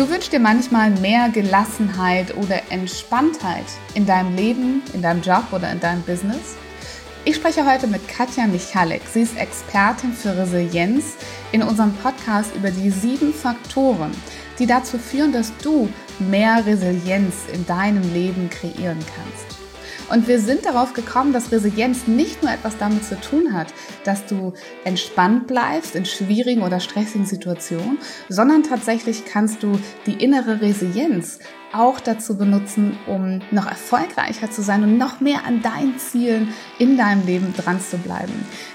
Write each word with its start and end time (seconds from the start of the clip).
Du 0.00 0.08
wünschst 0.08 0.32
dir 0.32 0.40
manchmal 0.40 0.88
mehr 0.92 1.28
Gelassenheit 1.28 2.34
oder 2.34 2.62
Entspanntheit 2.70 3.66
in 3.92 4.06
deinem 4.06 4.34
Leben, 4.34 4.80
in 4.94 5.02
deinem 5.02 5.20
Job 5.20 5.44
oder 5.52 5.70
in 5.70 5.78
deinem 5.78 6.00
Business? 6.04 6.56
Ich 7.26 7.36
spreche 7.36 7.70
heute 7.70 7.86
mit 7.86 8.08
Katja 8.08 8.46
Michalek. 8.46 9.02
Sie 9.12 9.20
ist 9.20 9.36
Expertin 9.36 10.14
für 10.14 10.34
Resilienz 10.34 11.16
in 11.52 11.62
unserem 11.62 11.92
Podcast 11.96 12.56
über 12.56 12.70
die 12.70 12.88
sieben 12.88 13.34
Faktoren, 13.34 14.12
die 14.58 14.64
dazu 14.64 14.96
führen, 14.96 15.32
dass 15.32 15.52
du 15.58 15.90
mehr 16.18 16.64
Resilienz 16.64 17.34
in 17.52 17.66
deinem 17.66 18.14
Leben 18.14 18.48
kreieren 18.48 19.00
kannst. 19.00 19.59
Und 20.10 20.26
wir 20.26 20.40
sind 20.40 20.66
darauf 20.66 20.92
gekommen, 20.92 21.32
dass 21.32 21.52
Resilienz 21.52 22.08
nicht 22.08 22.42
nur 22.42 22.52
etwas 22.52 22.76
damit 22.76 23.04
zu 23.04 23.18
tun 23.20 23.52
hat, 23.52 23.72
dass 24.04 24.26
du 24.26 24.52
entspannt 24.84 25.46
bleibst 25.46 25.94
in 25.94 26.04
schwierigen 26.04 26.62
oder 26.62 26.80
stressigen 26.80 27.26
Situationen, 27.26 27.98
sondern 28.28 28.64
tatsächlich 28.64 29.24
kannst 29.24 29.62
du 29.62 29.78
die 30.06 30.22
innere 30.22 30.60
Resilienz 30.60 31.38
auch 31.72 32.00
dazu 32.00 32.36
benutzen, 32.36 32.98
um 33.06 33.40
noch 33.52 33.66
erfolgreicher 33.66 34.50
zu 34.50 34.62
sein 34.62 34.82
und 34.82 34.98
noch 34.98 35.20
mehr 35.20 35.44
an 35.46 35.62
deinen 35.62 35.96
Zielen 35.98 36.48
in 36.80 36.96
deinem 36.96 37.24
Leben 37.24 37.54
dran 37.56 37.80
zu 37.80 37.96
bleiben. 37.96 38.32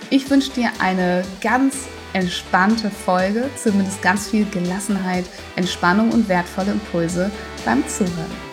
Ich 0.09 0.29
wünsche 0.29 0.51
dir 0.51 0.69
eine 0.79 1.23
ganz 1.41 1.75
entspannte 2.13 2.89
Folge, 2.89 3.49
zumindest 3.61 4.01
ganz 4.01 4.29
viel 4.29 4.45
Gelassenheit, 4.45 5.25
Entspannung 5.57 6.11
und 6.11 6.29
wertvolle 6.29 6.71
Impulse 6.71 7.29
beim 7.65 7.85
Zuhören. 7.89 8.44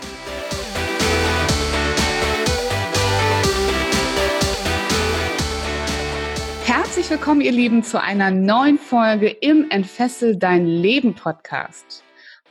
Herzlich 7.02 7.18
willkommen, 7.18 7.40
ihr 7.40 7.50
Lieben, 7.50 7.82
zu 7.82 8.00
einer 8.00 8.30
neuen 8.30 8.78
Folge 8.78 9.28
im 9.28 9.68
Entfessel 9.72 10.36
dein 10.36 10.66
Leben 10.66 11.16
Podcast. 11.16 12.04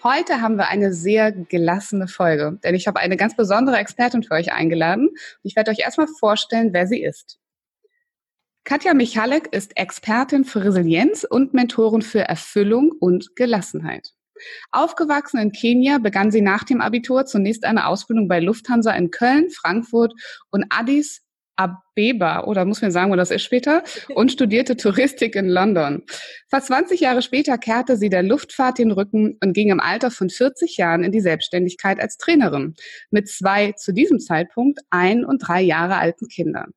Heute 0.03 0.41
haben 0.41 0.57
wir 0.57 0.67
eine 0.67 0.91
sehr 0.91 1.31
gelassene 1.31 2.09
Folge, 2.09 2.59
denn 2.61 2.75
ich 2.75 2.85
habe 2.85 2.99
eine 2.99 3.15
ganz 3.15 3.37
besondere 3.37 3.77
Expertin 3.77 4.23
für 4.23 4.33
euch 4.33 4.51
eingeladen. 4.51 5.11
Ich 5.41 5.55
werde 5.55 5.71
euch 5.71 5.79
erstmal 5.79 6.09
vorstellen, 6.19 6.73
wer 6.73 6.85
sie 6.85 7.01
ist. 7.01 7.39
Katja 8.65 8.93
Michalek 8.93 9.47
ist 9.53 9.77
Expertin 9.77 10.43
für 10.43 10.65
Resilienz 10.65 11.23
und 11.23 11.53
Mentorin 11.53 12.01
für 12.01 12.19
Erfüllung 12.19 12.91
und 12.99 13.37
Gelassenheit. 13.37 14.09
Aufgewachsen 14.73 15.39
in 15.39 15.53
Kenia 15.53 15.99
begann 15.99 16.29
sie 16.29 16.41
nach 16.41 16.65
dem 16.65 16.81
Abitur 16.81 17.25
zunächst 17.25 17.63
eine 17.63 17.87
Ausbildung 17.87 18.27
bei 18.27 18.41
Lufthansa 18.41 18.91
in 18.91 19.11
Köln, 19.11 19.49
Frankfurt 19.49 20.11
und 20.49 20.65
Addis 20.67 21.21
Abeba, 21.61 22.43
oder 22.45 22.65
muss 22.65 22.81
man 22.81 22.91
sagen, 22.91 23.11
wo 23.11 23.15
das 23.15 23.31
ist 23.31 23.43
später, 23.43 23.83
und 24.15 24.31
studierte 24.31 24.77
Touristik 24.77 25.35
in 25.35 25.47
London. 25.47 26.03
Fast 26.49 26.67
20 26.67 26.99
Jahre 26.99 27.21
später 27.21 27.57
kehrte 27.57 27.97
sie 27.97 28.09
der 28.09 28.23
Luftfahrt 28.23 28.77
den 28.77 28.91
Rücken 28.91 29.37
und 29.43 29.53
ging 29.53 29.69
im 29.69 29.79
Alter 29.79 30.11
von 30.11 30.29
40 30.29 30.77
Jahren 30.77 31.03
in 31.03 31.11
die 31.11 31.21
Selbstständigkeit 31.21 31.99
als 31.99 32.17
Trainerin 32.17 32.75
mit 33.09 33.29
zwei 33.29 33.73
zu 33.73 33.93
diesem 33.93 34.19
Zeitpunkt 34.19 34.79
ein 34.89 35.25
und 35.25 35.39
drei 35.39 35.61
Jahre 35.61 35.97
alten 35.97 36.27
Kindern. 36.27 36.71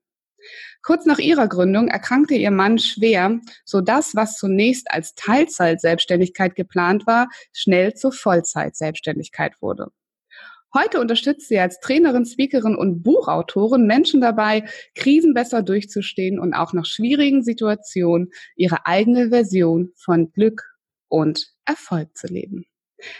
Kurz 0.82 1.06
nach 1.06 1.19
ihrer 1.19 1.48
Gründung 1.48 1.88
erkrankte 1.88 2.34
ihr 2.34 2.50
Mann 2.50 2.78
schwer, 2.78 3.41
so 3.64 3.80
dass 3.80 4.14
was 4.14 4.36
zunächst 4.36 4.91
als 4.91 5.14
Teilzeit-Selbstständigkeit 5.14 6.54
geplant 6.54 7.06
war, 7.06 7.28
schnell 7.53 7.94
zur 7.94 8.12
Vollzeit-Selbstständigkeit 8.12 9.62
wurde. 9.62 9.88
Heute 10.74 11.00
unterstützt 11.00 11.46
sie 11.46 11.60
als 11.60 11.78
Trainerin, 11.78 12.26
Speakerin 12.26 12.74
und 12.74 13.04
Buchautorin 13.04 13.86
Menschen 13.86 14.20
dabei, 14.20 14.64
Krisen 14.96 15.32
besser 15.32 15.62
durchzustehen 15.62 16.40
und 16.40 16.52
auch 16.52 16.72
nach 16.72 16.84
schwierigen 16.84 17.44
Situationen 17.44 18.32
ihre 18.56 18.84
eigene 18.84 19.28
Version 19.28 19.92
von 19.94 20.32
Glück 20.32 20.64
und 21.06 21.52
Erfolg 21.64 22.16
zu 22.16 22.26
leben. 22.26 22.66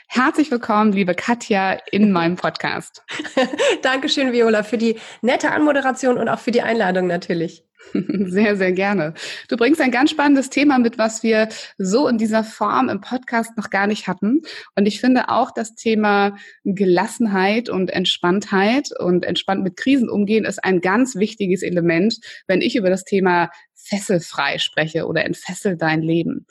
Herzlich 0.09 0.51
willkommen, 0.51 0.93
liebe 0.93 1.15
Katja, 1.15 1.79
in 1.93 2.11
meinem 2.11 2.35
Podcast. 2.35 3.05
Dankeschön, 3.83 4.33
Viola, 4.33 4.65
für 4.65 4.79
die 4.79 4.97
nette 5.23 5.53
Anmoderation 5.53 6.19
und 6.19 6.29
auch 6.29 6.41
für 6.41 6.51
die 6.51 6.63
Einladung 6.63 7.07
natürlich. 7.07 7.65
Sehr, 8.27 8.57
sehr 8.57 8.73
gerne. 8.73 9.15
Du 9.49 9.57
bringst 9.57 9.81
ein 9.81 9.91
ganz 9.91 10.11
spannendes 10.11 10.51
Thema 10.51 10.79
mit, 10.79 10.99
was 10.99 11.23
wir 11.23 11.49
so 11.79 12.09
in 12.09 12.19
dieser 12.19 12.43
Form 12.43 12.89
im 12.89 13.01
Podcast 13.01 13.57
noch 13.57 13.71
gar 13.71 13.87
nicht 13.87 14.09
hatten. 14.09 14.43
Und 14.75 14.87
ich 14.87 15.01
finde 15.01 15.29
auch 15.29 15.51
das 15.53 15.75
Thema 15.75 16.37
Gelassenheit 16.65 17.69
und 17.69 17.91
Entspanntheit 17.91 18.89
und 18.99 19.25
entspannt 19.25 19.63
mit 19.63 19.77
Krisen 19.77 20.09
umgehen 20.09 20.45
ist 20.45 20.65
ein 20.65 20.81
ganz 20.81 21.15
wichtiges 21.15 21.63
Element, 21.63 22.19
wenn 22.47 22.61
ich 22.61 22.77
über 22.77 22.91
das 22.91 23.05
Thema 23.05 23.51
fesselfrei 23.75 24.59
spreche 24.59 25.07
oder 25.07 25.25
entfessel 25.25 25.77
dein 25.77 26.03
Leben. 26.03 26.47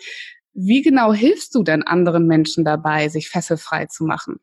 Wie 0.54 0.82
genau 0.82 1.14
hilfst 1.14 1.56
du 1.56 1.64
denn 1.64 1.84
anderen 1.84 2.28
Menschen 2.28 2.64
dabei, 2.64 3.10
sich 3.10 3.30
fesselfrei 3.30 3.88
zu 3.88 4.04
machen? 4.04 4.40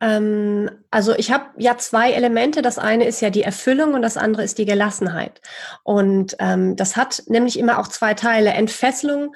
Ähm, 0.00 0.70
also 0.90 1.14
ich 1.14 1.30
habe 1.30 1.46
ja 1.58 1.76
zwei 1.76 2.12
Elemente. 2.12 2.62
Das 2.62 2.78
eine 2.78 3.04
ist 3.04 3.20
ja 3.20 3.30
die 3.30 3.42
Erfüllung 3.42 3.94
und 3.94 4.02
das 4.02 4.16
andere 4.16 4.42
ist 4.42 4.58
die 4.58 4.64
Gelassenheit. 4.64 5.40
Und 5.84 6.36
ähm, 6.38 6.76
das 6.76 6.96
hat 6.96 7.22
nämlich 7.26 7.58
immer 7.58 7.78
auch 7.78 7.88
zwei 7.88 8.14
Teile. 8.14 8.50
Entfesselung 8.50 9.34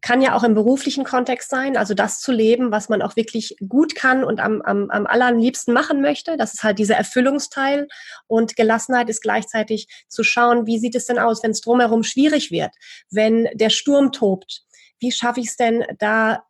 kann 0.00 0.22
ja 0.22 0.34
auch 0.34 0.42
im 0.42 0.54
beruflichen 0.54 1.04
Kontext 1.04 1.50
sein, 1.50 1.76
also 1.76 1.94
das 1.94 2.20
zu 2.20 2.32
leben, 2.32 2.72
was 2.72 2.88
man 2.88 3.02
auch 3.02 3.14
wirklich 3.14 3.56
gut 3.68 3.94
kann 3.94 4.24
und 4.24 4.40
am, 4.40 4.62
am, 4.62 4.90
am 4.90 5.06
allerliebsten 5.06 5.74
machen 5.74 6.00
möchte. 6.00 6.36
Das 6.36 6.54
ist 6.54 6.62
halt 6.62 6.78
dieser 6.78 6.96
Erfüllungsteil. 6.96 7.88
Und 8.26 8.56
Gelassenheit 8.56 9.10
ist 9.10 9.22
gleichzeitig 9.22 9.88
zu 10.08 10.24
schauen, 10.24 10.66
wie 10.66 10.78
sieht 10.78 10.94
es 10.94 11.06
denn 11.06 11.18
aus, 11.18 11.42
wenn 11.42 11.50
es 11.50 11.60
drumherum 11.60 12.02
schwierig 12.02 12.50
wird, 12.50 12.74
wenn 13.10 13.48
der 13.54 13.70
Sturm 13.70 14.12
tobt. 14.12 14.62
Wie 14.98 15.12
schaffe 15.12 15.40
ich 15.40 15.48
es 15.48 15.56
denn, 15.56 15.84
da 15.98 16.44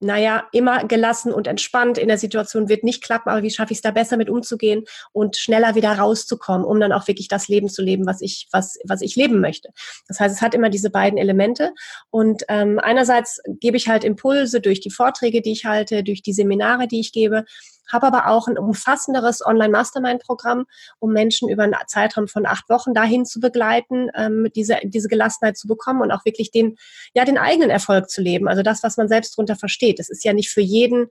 naja, 0.00 0.48
immer 0.52 0.84
gelassen 0.84 1.32
und 1.32 1.46
entspannt 1.46 1.98
in 1.98 2.08
der 2.08 2.18
Situation 2.18 2.68
wird 2.68 2.84
nicht 2.84 3.02
klappen, 3.02 3.30
aber 3.30 3.42
wie 3.42 3.50
schaffe 3.50 3.72
ich 3.72 3.78
es 3.78 3.82
da 3.82 3.90
besser 3.90 4.16
mit 4.16 4.28
umzugehen 4.28 4.84
und 5.12 5.36
schneller 5.36 5.74
wieder 5.74 5.92
rauszukommen, 5.92 6.66
um 6.66 6.78
dann 6.80 6.92
auch 6.92 7.08
wirklich 7.08 7.28
das 7.28 7.48
Leben 7.48 7.68
zu 7.68 7.82
leben, 7.82 8.06
was 8.06 8.20
ich, 8.20 8.48
was, 8.52 8.78
was 8.84 9.00
ich 9.00 9.16
leben 9.16 9.40
möchte. 9.40 9.70
Das 10.08 10.20
heißt, 10.20 10.34
es 10.34 10.42
hat 10.42 10.54
immer 10.54 10.70
diese 10.70 10.90
beiden 10.90 11.18
Elemente. 11.18 11.72
Und 12.10 12.44
ähm, 12.48 12.78
einerseits 12.78 13.40
gebe 13.60 13.76
ich 13.76 13.88
halt 13.88 14.04
Impulse 14.04 14.60
durch 14.60 14.80
die 14.80 14.90
Vorträge, 14.90 15.40
die 15.40 15.52
ich 15.52 15.64
halte, 15.64 16.02
durch 16.02 16.22
die 16.22 16.32
Seminare, 16.32 16.86
die 16.86 17.00
ich 17.00 17.12
gebe, 17.12 17.44
habe 17.92 18.06
aber 18.06 18.28
auch 18.28 18.48
ein 18.48 18.58
umfassenderes 18.58 19.44
Online-Mastermind-Programm, 19.44 20.66
um 20.98 21.12
Menschen 21.12 21.48
über 21.48 21.64
einen 21.64 21.74
Zeitraum 21.86 22.28
von 22.28 22.46
acht 22.46 22.68
Wochen 22.68 22.94
dahin 22.94 23.24
zu 23.24 23.40
begleiten, 23.40 24.10
ähm, 24.14 24.48
diese, 24.54 24.78
diese 24.84 25.08
Gelassenheit 25.08 25.56
zu 25.56 25.68
bekommen 25.68 26.02
und 26.02 26.10
auch 26.10 26.24
wirklich 26.24 26.50
den, 26.50 26.76
ja, 27.14 27.24
den 27.24 27.38
eigenen 27.38 27.70
Erfolg 27.70 28.10
zu 28.10 28.22
leben. 28.22 28.48
Also 28.48 28.62
das, 28.62 28.82
was 28.82 28.96
man 28.96 29.08
selbst 29.08 29.36
darunter 29.36 29.56
versteht. 29.56 30.00
Es 30.00 30.10
ist 30.10 30.24
ja 30.24 30.32
nicht 30.32 30.50
für 30.50 30.60
jeden 30.60 31.08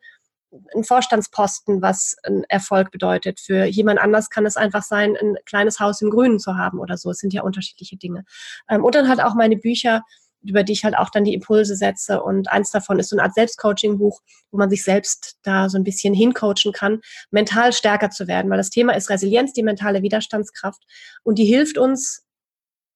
ein 0.75 0.83
Vorstandsposten, 0.83 1.81
was 1.81 2.16
ein 2.23 2.44
Erfolg 2.47 2.91
bedeutet. 2.91 3.39
Für 3.39 3.66
jemand 3.66 4.00
anders 4.00 4.29
kann 4.29 4.45
es 4.45 4.57
einfach 4.57 4.83
sein, 4.83 5.17
ein 5.19 5.35
kleines 5.45 5.79
Haus 5.79 6.01
im 6.01 6.09
Grünen 6.09 6.39
zu 6.39 6.57
haben 6.57 6.79
oder 6.79 6.97
so. 6.97 7.09
Es 7.09 7.19
sind 7.19 7.33
ja 7.33 7.41
unterschiedliche 7.41 7.97
Dinge. 7.97 8.23
Ähm, 8.69 8.83
und 8.83 8.95
dann 8.95 9.09
halt 9.09 9.22
auch 9.22 9.35
meine 9.35 9.57
Bücher, 9.57 10.03
über 10.43 10.63
die 10.63 10.73
ich 10.73 10.83
halt 10.83 10.97
auch 10.97 11.09
dann 11.09 11.23
die 11.23 11.33
Impulse 11.33 11.75
setze. 11.75 12.21
Und 12.21 12.51
eins 12.51 12.71
davon 12.71 12.99
ist 12.99 13.09
so 13.09 13.15
eine 13.15 13.23
Art 13.23 13.33
Selbstcoaching-Buch, 13.33 14.21
wo 14.51 14.57
man 14.57 14.69
sich 14.69 14.83
selbst 14.83 15.38
da 15.44 15.69
so 15.69 15.77
ein 15.77 15.83
bisschen 15.83 16.13
hincoachen 16.13 16.71
kann, 16.73 17.01
mental 17.31 17.73
stärker 17.73 18.09
zu 18.09 18.27
werden. 18.27 18.50
Weil 18.51 18.57
das 18.57 18.69
Thema 18.69 18.94
ist 18.94 19.09
Resilienz, 19.09 19.53
die 19.53 19.63
mentale 19.63 20.01
Widerstandskraft. 20.01 20.83
Und 21.23 21.38
die 21.39 21.45
hilft 21.45 21.77
uns 21.77 22.25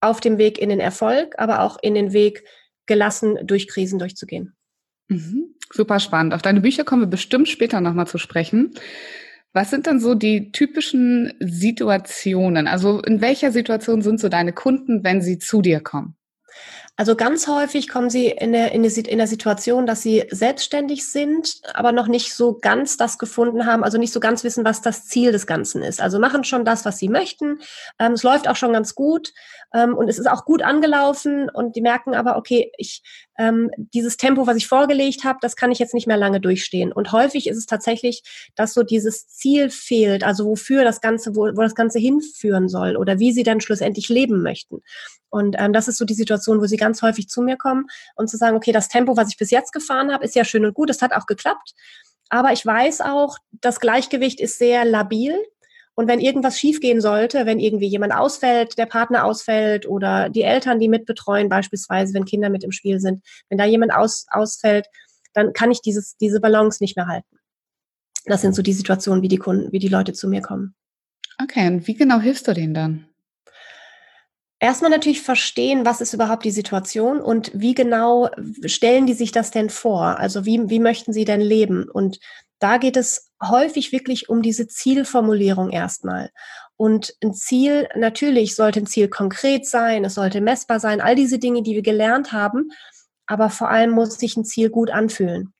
auf 0.01 0.19
dem 0.19 0.37
Weg 0.37 0.59
in 0.59 0.69
den 0.69 0.79
Erfolg, 0.79 1.35
aber 1.37 1.61
auch 1.61 1.77
in 1.81 1.95
den 1.95 2.13
Weg, 2.13 2.43
gelassen 2.85 3.37
durch 3.43 3.67
Krisen 3.67 3.99
durchzugehen. 3.99 4.55
Mhm. 5.09 5.55
Super 5.71 5.99
spannend. 5.99 6.33
Auf 6.33 6.41
deine 6.41 6.61
Bücher 6.61 6.83
kommen 6.83 7.03
wir 7.03 7.07
bestimmt 7.07 7.49
später 7.49 7.81
nochmal 7.81 8.07
zu 8.07 8.17
sprechen. 8.17 8.73
Was 9.53 9.69
sind 9.69 9.87
dann 9.87 9.99
so 9.99 10.15
die 10.15 10.51
typischen 10.51 11.33
Situationen? 11.39 12.67
Also 12.67 13.01
in 13.01 13.21
welcher 13.21 13.51
Situation 13.51 14.01
sind 14.01 14.19
so 14.19 14.29
deine 14.29 14.53
Kunden, 14.53 15.03
wenn 15.03 15.21
sie 15.21 15.39
zu 15.39 15.61
dir 15.61 15.79
kommen? 15.79 16.16
Also 16.97 17.15
ganz 17.15 17.47
häufig 17.47 17.87
kommen 17.87 18.09
sie 18.09 18.27
in 18.27 18.51
der, 18.51 18.71
in, 18.71 18.81
der, 18.81 18.91
in 18.97 19.19
der 19.19 19.27
Situation, 19.27 19.85
dass 19.85 20.01
sie 20.01 20.25
selbstständig 20.31 21.07
sind, 21.07 21.61
aber 21.75 21.91
noch 21.91 22.07
nicht 22.07 22.33
so 22.33 22.57
ganz 22.57 22.97
das 22.97 23.19
gefunden 23.19 23.67
haben, 23.67 23.83
also 23.83 23.99
nicht 23.99 24.11
so 24.11 24.19
ganz 24.19 24.43
wissen, 24.43 24.65
was 24.65 24.81
das 24.81 25.05
Ziel 25.05 25.31
des 25.31 25.45
Ganzen 25.45 25.83
ist. 25.83 26.01
Also 26.01 26.17
machen 26.17 26.43
schon 26.43 26.65
das, 26.65 26.85
was 26.85 26.97
sie 26.97 27.07
möchten. 27.07 27.59
Ähm, 27.99 28.13
es 28.13 28.23
läuft 28.23 28.47
auch 28.47 28.55
schon 28.55 28.73
ganz 28.73 28.95
gut, 28.95 29.31
ähm, 29.73 29.95
und 29.95 30.07
es 30.07 30.17
ist 30.17 30.27
auch 30.27 30.45
gut 30.45 30.61
angelaufen 30.61 31.49
und 31.49 31.75
die 31.75 31.81
merken 31.81 32.15
aber, 32.15 32.37
okay, 32.37 32.71
ich, 32.77 33.01
ähm, 33.37 33.69
dieses 33.77 34.17
Tempo, 34.17 34.47
was 34.47 34.57
ich 34.57 34.67
vorgelegt 34.67 35.23
habe, 35.23 35.39
das 35.41 35.55
kann 35.55 35.71
ich 35.71 35.79
jetzt 35.79 35.93
nicht 35.93 36.07
mehr 36.07 36.17
lange 36.17 36.39
durchstehen. 36.39 36.91
Und 36.93 37.11
häufig 37.11 37.47
ist 37.47 37.57
es 37.57 37.65
tatsächlich, 37.65 38.23
dass 38.55 38.73
so 38.73 38.83
dieses 38.83 39.27
Ziel 39.27 39.69
fehlt, 39.69 40.23
also 40.23 40.45
wofür 40.45 40.83
das 40.83 41.01
Ganze, 41.01 41.35
wo, 41.35 41.41
wo 41.41 41.61
das 41.61 41.75
Ganze 41.75 41.99
hinführen 41.99 42.69
soll 42.69 42.95
oder 42.95 43.19
wie 43.19 43.33
sie 43.33 43.43
dann 43.43 43.61
schlussendlich 43.61 44.09
leben 44.09 44.41
möchten. 44.41 44.81
Und 45.29 45.55
ähm, 45.59 45.73
das 45.73 45.87
ist 45.87 45.97
so 45.97 46.05
die 46.05 46.13
Situation, 46.13 46.61
wo 46.61 46.65
sie 46.65 46.77
ganz 46.77 47.01
häufig 47.01 47.27
zu 47.27 47.41
mir 47.41 47.57
kommen 47.57 47.87
und 48.15 48.29
zu 48.29 48.37
sagen, 48.37 48.55
okay, 48.55 48.71
das 48.71 48.87
Tempo, 48.87 49.17
was 49.17 49.29
ich 49.29 49.37
bis 49.37 49.51
jetzt 49.51 49.73
gefahren 49.73 50.11
habe, 50.11 50.23
ist 50.23 50.35
ja 50.35 50.45
schön 50.45 50.65
und 50.65 50.73
gut, 50.73 50.89
es 50.89 51.01
hat 51.01 51.13
auch 51.13 51.25
geklappt. 51.25 51.73
Aber 52.29 52.51
ich 52.51 52.65
weiß 52.65 53.01
auch, 53.01 53.37
das 53.51 53.79
Gleichgewicht 53.79 54.39
ist 54.39 54.57
sehr 54.57 54.85
labil. 54.85 55.35
Und 55.95 56.07
wenn 56.07 56.19
irgendwas 56.19 56.59
schiefgehen 56.59 57.01
sollte, 57.01 57.47
wenn 57.47 57.59
irgendwie 57.59 57.87
jemand 57.87 58.13
ausfällt, 58.13 58.77
der 58.77 58.85
Partner 58.85 59.25
ausfällt 59.25 59.87
oder 59.87 60.29
die 60.29 60.43
Eltern, 60.43 60.79
die 60.79 60.89
mitbetreuen, 60.89 61.49
beispielsweise, 61.49 62.13
wenn 62.13 62.25
Kinder 62.25 62.49
mit 62.49 62.63
im 62.63 62.71
Spiel 62.71 62.99
sind, 62.99 63.23
wenn 63.49 63.57
da 63.57 63.65
jemand 63.65 63.93
aus, 63.93 64.27
ausfällt, 64.29 64.85
dann 65.33 65.53
kann 65.53 65.71
ich 65.71 65.81
dieses, 65.81 66.15
diese 66.17 66.39
Balance 66.39 66.83
nicht 66.83 66.95
mehr 66.95 67.07
halten. 67.07 67.37
Das 68.25 68.41
sind 68.41 68.53
so 68.53 68.61
die 68.61 68.73
Situationen, 68.73 69.23
wie 69.23 69.27
die 69.27 69.37
Kunden, 69.37 69.71
wie 69.71 69.79
die 69.79 69.87
Leute 69.87 70.13
zu 70.13 70.27
mir 70.27 70.41
kommen. 70.41 70.75
Okay, 71.41 71.67
und 71.67 71.87
wie 71.87 71.95
genau 71.95 72.19
hilfst 72.19 72.47
du 72.47 72.53
denen 72.53 72.73
dann? 72.73 73.07
Erstmal 74.59 74.89
natürlich 74.89 75.21
verstehen, 75.21 75.85
was 75.85 76.01
ist 76.01 76.13
überhaupt 76.13 76.43
die 76.43 76.51
Situation 76.51 77.21
und 77.21 77.51
wie 77.53 77.75
genau 77.75 78.29
stellen 78.65 79.05
die 79.05 79.13
sich 79.13 79.31
das 79.31 79.51
denn 79.51 79.69
vor? 79.69 80.17
Also 80.17 80.45
wie, 80.45 80.67
wie 80.69 80.79
möchten 80.79 81.13
sie 81.13 81.25
denn 81.25 81.41
leben? 81.41 81.87
Und 81.87 82.19
da 82.59 82.77
geht 82.77 82.97
es 82.97 83.29
häufig 83.43 83.91
wirklich 83.91 84.29
um 84.29 84.41
diese 84.41 84.67
Zielformulierung 84.67 85.69
erstmal. 85.69 86.31
Und 86.75 87.13
ein 87.23 87.33
Ziel, 87.33 87.87
natürlich 87.95 88.55
sollte 88.55 88.79
ein 88.79 88.87
Ziel 88.87 89.09
konkret 89.09 89.67
sein, 89.67 90.05
es 90.05 90.15
sollte 90.15 90.41
messbar 90.41 90.79
sein, 90.79 91.01
all 91.01 91.15
diese 91.15 91.37
Dinge, 91.37 91.61
die 91.61 91.75
wir 91.75 91.83
gelernt 91.83 92.31
haben. 92.31 92.71
Aber 93.27 93.51
vor 93.51 93.69
allem 93.69 93.91
muss 93.91 94.17
sich 94.17 94.37
ein 94.37 94.45
Ziel 94.45 94.71
gut 94.71 94.89
anfühlen. 94.89 95.53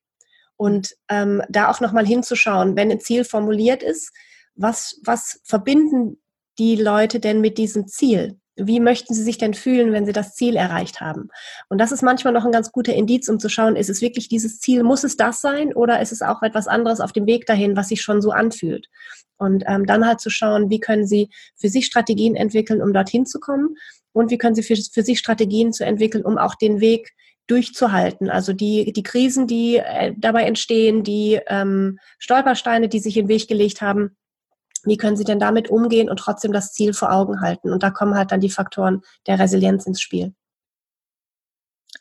Und 0.55 0.95
ähm, 1.07 1.43
da 1.49 1.69
auch 1.69 1.81
nochmal 1.81 2.05
hinzuschauen, 2.07 2.75
wenn 2.75 2.89
ein 2.89 2.99
Ziel 2.99 3.25
formuliert 3.25 3.83
ist, 3.83 4.11
was, 4.55 4.99
was 5.03 5.39
verbinden 5.43 6.19
die 6.57 6.75
Leute 6.75 7.19
denn 7.19 7.41
mit 7.41 7.59
diesem 7.59 7.87
Ziel? 7.87 8.39
Wie 8.57 8.79
möchten 8.79 9.13
sie 9.13 9.23
sich 9.23 9.37
denn 9.37 9.53
fühlen, 9.53 9.93
wenn 9.93 10.05
sie 10.05 10.13
das 10.13 10.35
Ziel 10.35 10.55
erreicht 10.55 11.01
haben? 11.01 11.29
Und 11.69 11.79
das 11.79 11.91
ist 11.91 12.01
manchmal 12.01 12.33
noch 12.33 12.45
ein 12.45 12.51
ganz 12.51 12.71
guter 12.71 12.93
Indiz, 12.93 13.29
um 13.29 13.39
zu 13.39 13.49
schauen, 13.49 13.75
ist 13.75 13.89
es 13.89 14.01
wirklich 14.01 14.27
dieses 14.27 14.59
Ziel, 14.59 14.83
muss 14.83 15.03
es 15.03 15.17
das 15.17 15.41
sein 15.41 15.73
oder 15.73 16.01
ist 16.01 16.11
es 16.11 16.21
auch 16.21 16.41
etwas 16.41 16.67
anderes 16.67 16.99
auf 16.99 17.13
dem 17.13 17.25
Weg 17.25 17.45
dahin, 17.45 17.75
was 17.75 17.89
sich 17.89 18.01
schon 18.01 18.21
so 18.21 18.31
anfühlt? 18.31 18.87
Und 19.37 19.63
ähm, 19.67 19.85
dann 19.85 20.05
halt 20.05 20.19
zu 20.19 20.29
schauen, 20.29 20.69
wie 20.69 20.79
können 20.79 21.05
sie 21.05 21.29
für 21.55 21.69
sich 21.69 21.85
Strategien 21.85 22.35
entwickeln, 22.35 22.81
um 22.81 22.93
dorthin 22.93 23.25
zu 23.25 23.39
kommen 23.39 23.75
und 24.11 24.31
wie 24.31 24.37
können 24.37 24.55
sie 24.55 24.63
für, 24.63 24.75
für 24.75 25.03
sich 25.03 25.19
Strategien 25.19 25.73
zu 25.73 25.85
entwickeln, 25.85 26.25
um 26.25 26.37
auch 26.37 26.55
den 26.55 26.79
Weg 26.79 27.11
durchzuhalten. 27.45 28.29
Also 28.29 28.53
die, 28.53 28.91
die 28.91 29.03
Krisen, 29.03 29.47
die 29.47 29.77
äh, 29.77 30.13
dabei 30.17 30.43
entstehen, 30.43 31.03
die 31.03 31.39
ähm, 31.47 31.99
Stolpersteine, 32.19 32.89
die 32.89 32.99
sich 32.99 33.13
den 33.13 33.27
Weg 33.27 33.47
gelegt 33.47 33.81
haben, 33.81 34.17
wie 34.87 34.97
können 34.97 35.17
Sie 35.17 35.23
denn 35.23 35.39
damit 35.39 35.69
umgehen 35.69 36.09
und 36.09 36.17
trotzdem 36.17 36.51
das 36.51 36.73
Ziel 36.73 36.93
vor 36.93 37.11
Augen 37.11 37.41
halten? 37.41 37.71
Und 37.71 37.83
da 37.83 37.91
kommen 37.91 38.15
halt 38.15 38.31
dann 38.31 38.39
die 38.39 38.49
Faktoren 38.49 39.01
der 39.27 39.39
Resilienz 39.39 39.85
ins 39.85 40.01
Spiel. 40.01 40.33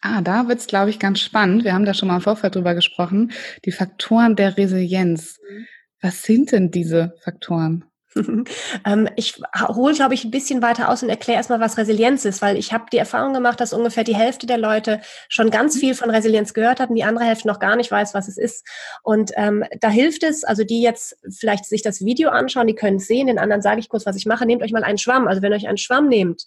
Ah, 0.01 0.21
da 0.21 0.49
wird 0.49 0.61
es, 0.61 0.67
glaube 0.67 0.91
ich, 0.91 0.99
ganz 0.99 1.21
spannend. 1.21 1.65
Wir 1.65 1.73
haben 1.73 1.85
da 1.85 1.95
schon 1.95 2.09
mal 2.09 2.17
im 2.17 2.21
Vorfeld 2.23 2.55
drüber 2.55 2.75
gesprochen. 2.75 3.33
Die 3.65 3.73
Faktoren 3.73 4.37
der 4.37 4.57
Resilienz. 4.57 5.39
Mhm. 5.49 5.67
Was 6.01 6.23
sind 6.23 6.53
denn 6.53 6.71
diese 6.71 7.15
Faktoren? 7.23 7.85
ähm, 8.87 9.09
ich 9.17 9.41
hole, 9.69 9.95
glaube 9.95 10.15
ich, 10.15 10.25
ein 10.25 10.31
bisschen 10.31 10.63
weiter 10.63 10.89
aus 10.89 11.03
und 11.03 11.09
erkläre 11.09 11.37
erstmal, 11.37 11.61
was 11.61 11.77
Resilienz 11.77 12.25
ist, 12.25 12.41
weil 12.41 12.57
ich 12.57 12.73
habe 12.73 12.87
die 12.91 12.99
Erfahrung 12.99 13.35
gemacht, 13.35 13.61
dass 13.61 13.73
ungefähr 13.73 14.05
die 14.05 14.17
Hälfte 14.17 14.47
der 14.47 14.59
Leute 14.59 15.01
schon 15.29 15.51
ganz 15.51 15.77
mhm. 15.77 15.81
viel 15.81 15.95
von 15.95 16.11
Resilienz 16.11 16.55
gehört 16.55 16.81
hat 16.81 16.91
und 16.91 16.97
die 16.97 17.05
andere 17.05 17.25
Hälfte 17.25 17.49
noch 17.49 17.59
gar 17.59 17.77
nicht 17.77 17.91
weiß, 17.91 18.15
was 18.15 18.29
es 18.29 18.39
ist. 18.39 18.67
Und 19.03 19.33
ähm, 19.37 19.65
da 19.81 19.89
hilft 19.89 20.23
es, 20.23 20.45
also 20.45 20.65
die 20.65 20.81
jetzt 20.81 21.19
vielleicht 21.31 21.67
sich 21.67 21.83
das 21.83 22.05
Video 22.05 22.31
anschauen, 22.31 22.67
die 22.67 22.75
können 22.75 22.97
es 22.97 23.07
sehen, 23.07 23.27
den 23.27 23.39
anderen 23.39 23.63
sage 23.63 23.81
ich 23.81 23.89
kurz, 23.89 24.07
was 24.07 24.17
ich 24.17 24.27
mache. 24.27 24.47
Nehmt 24.47 24.63
euch 24.63 24.73
mal 24.73 24.85
einen 24.85 24.99
Schwamm. 24.99 25.29
Also 25.29 25.43
wenn 25.43 25.53
ihr 25.53 25.57
euch 25.57 25.69
einen 25.69 25.79
Schwamm 25.79 26.09
nehmt 26.09 26.47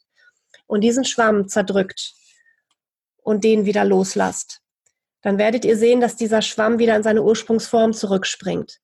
und 0.66 0.82
diesen 0.82 1.06
Schwamm 1.06 1.48
zerdrückt 1.48 2.14
und 3.22 3.44
den 3.44 3.66
wieder 3.66 3.86
loslasst, 3.86 4.62
dann 5.22 5.38
werdet 5.38 5.66
ihr 5.66 5.78
sehen, 5.78 6.02
dass 6.02 6.16
dieser 6.16 6.42
Schwamm 6.42 6.80
wieder 6.80 6.96
in 6.96 7.04
seine 7.04 7.22
Ursprungsform 7.22 7.94
zurückspringt. 7.94 8.80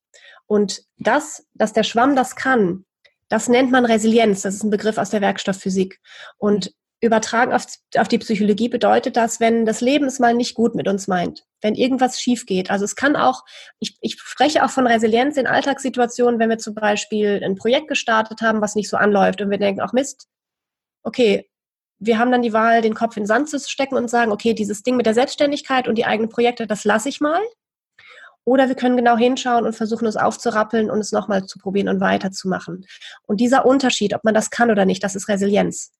Und 0.48 0.84
das, 0.98 1.46
dass 1.54 1.74
der 1.74 1.84
Schwamm 1.84 2.16
das 2.16 2.36
kann, 2.36 2.86
das 3.30 3.50
nennt 3.50 3.72
man 3.72 3.86
Resilienz. 3.86 4.44
Das 4.44 4.56
ist 4.56 4.64
ein 4.64 4.70
Begriff 4.70 4.98
aus 4.98 5.10
der 5.10 5.22
Werkstoffphysik. 5.22 6.00
Und 6.38 6.74
übertragen 7.02 7.54
auf, 7.54 7.66
auf 7.98 8.08
die 8.08 8.18
Psychologie 8.18 8.70
bedeutet 8.70 9.18
das, 9.18 9.40
wenn 9.40 9.66
das 9.66 9.82
Leben 9.82 10.06
es 10.06 10.20
mal 10.20 10.34
nicht 10.34 10.56
gut 10.56 10.76
mit 10.76 10.88
uns 10.88 11.08
meint, 11.08 11.46
wenn 11.62 11.76
irgendwas 11.76 12.20
schief 12.20 12.46
geht. 12.46 12.72
Also 12.72 12.86
es 12.86 12.96
kann 12.96 13.16
auch, 13.16 13.44
ich, 13.80 13.98
ich 14.02 14.20
spreche 14.20 14.64
auch 14.64 14.70
von 14.70 14.88
Resilienz 14.88 15.38
in 15.38 15.48
Alltagssituationen, 15.48 16.40
wenn 16.40 16.50
wir 16.50 16.58
zum 16.58 16.74
Beispiel 16.74 17.42
ein 17.44 17.56
Projekt 17.56 17.88
gestartet 17.88 18.42
haben, 18.42 18.62
was 18.62 18.76
nicht 18.76 18.90
so 18.90 18.98
anläuft 18.98 19.42
und 19.42 19.50
wir 19.50 19.58
denken, 19.58 19.82
ach 19.82 19.94
Mist, 19.94 20.28
okay, 21.04 21.50
wir 22.00 22.18
haben 22.18 22.32
dann 22.32 22.42
die 22.42 22.54
Wahl, 22.54 22.82
den 22.82 22.96
Kopf 22.96 23.16
in 23.16 23.24
den 23.24 23.28
Sand 23.28 23.50
zu 23.50 23.60
stecken 23.60 23.96
und 23.96 24.10
sagen, 24.10 24.32
okay, 24.32 24.54
dieses 24.54 24.84
Ding 24.84 24.96
mit 24.98 25.06
der 25.06 25.14
Selbstständigkeit 25.14 25.88
und 25.88 25.96
die 25.98 26.06
eigenen 26.06 26.30
Projekte, 26.30 26.68
das 26.68 26.84
lasse 26.84 27.10
ich 27.10 27.22
mal. 27.22 27.42
Oder 28.46 28.68
wir 28.68 28.76
können 28.76 28.96
genau 28.96 29.18
hinschauen 29.18 29.66
und 29.66 29.76
versuchen, 29.76 30.08
es 30.08 30.16
aufzurappeln 30.16 30.90
und 30.90 31.00
es 31.00 31.12
nochmal 31.12 31.46
zu 31.46 31.60
probieren 31.60 31.90
und 31.90 32.00
weiterzumachen. 32.00 32.86
Und 33.24 33.42
dieser 33.42 33.66
Unterschied, 33.66 34.14
ob 34.14 34.24
man 34.24 34.36
das 34.36 34.52
kann 34.52 34.72
oder 34.72 34.86
nicht, 34.86 35.04
das 35.04 35.16
ist 35.16 35.28
Resilienz. 35.28 35.92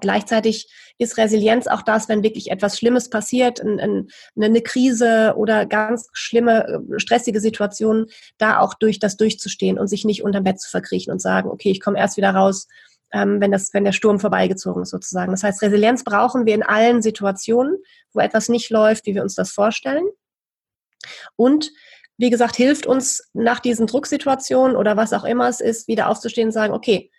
Gleichzeitig 0.00 0.68
ist 0.98 1.18
Resilienz 1.18 1.68
auch 1.68 1.82
das, 1.82 2.08
wenn 2.08 2.24
wirklich 2.24 2.50
etwas 2.50 2.78
Schlimmes 2.78 3.10
passiert, 3.10 3.60
eine 3.60 4.62
Krise 4.62 5.34
oder 5.36 5.66
ganz 5.66 6.08
schlimme, 6.12 6.66
äh, 6.66 6.98
stressige 6.98 7.40
Situationen, 7.40 8.06
da 8.38 8.58
auch 8.58 8.74
durch 8.74 8.98
das 8.98 9.16
durchzustehen 9.16 9.78
und 9.78 9.86
sich 9.86 10.04
nicht 10.04 10.24
unterm 10.24 10.44
Bett 10.44 10.60
zu 10.60 10.68
verkriechen 10.68 11.12
und 11.12 11.20
sagen, 11.20 11.48
okay, 11.48 11.70
ich 11.70 11.80
komme 11.80 11.98
erst 11.98 12.16
wieder 12.16 12.30
raus, 12.30 12.66
ähm, 13.12 13.40
wenn, 13.40 13.52
das, 13.52 13.72
wenn 13.72 13.84
der 13.84 13.92
Sturm 13.92 14.18
vorbeigezogen 14.18 14.82
ist 14.82 14.90
sozusagen. 14.90 15.30
Das 15.30 15.44
heißt, 15.44 15.62
Resilienz 15.62 16.02
brauchen 16.02 16.44
wir 16.44 16.54
in 16.54 16.64
allen 16.64 17.00
Situationen, 17.00 17.76
wo 18.12 18.20
etwas 18.20 18.48
nicht 18.48 18.70
läuft, 18.70 19.06
wie 19.06 19.14
wir 19.14 19.22
uns 19.22 19.36
das 19.36 19.52
vorstellen. 19.52 20.04
Und 21.36 21.72
wie 22.16 22.30
gesagt, 22.30 22.56
hilft 22.56 22.86
uns 22.86 23.28
nach 23.32 23.60
diesen 23.60 23.86
Drucksituationen 23.86 24.76
oder 24.76 24.96
was 24.96 25.12
auch 25.12 25.24
immer 25.24 25.48
es 25.48 25.60
ist, 25.60 25.88
wieder 25.88 26.08
aufzustehen 26.08 26.48
und 26.48 26.52
sagen, 26.52 26.72
okay, 26.72 27.10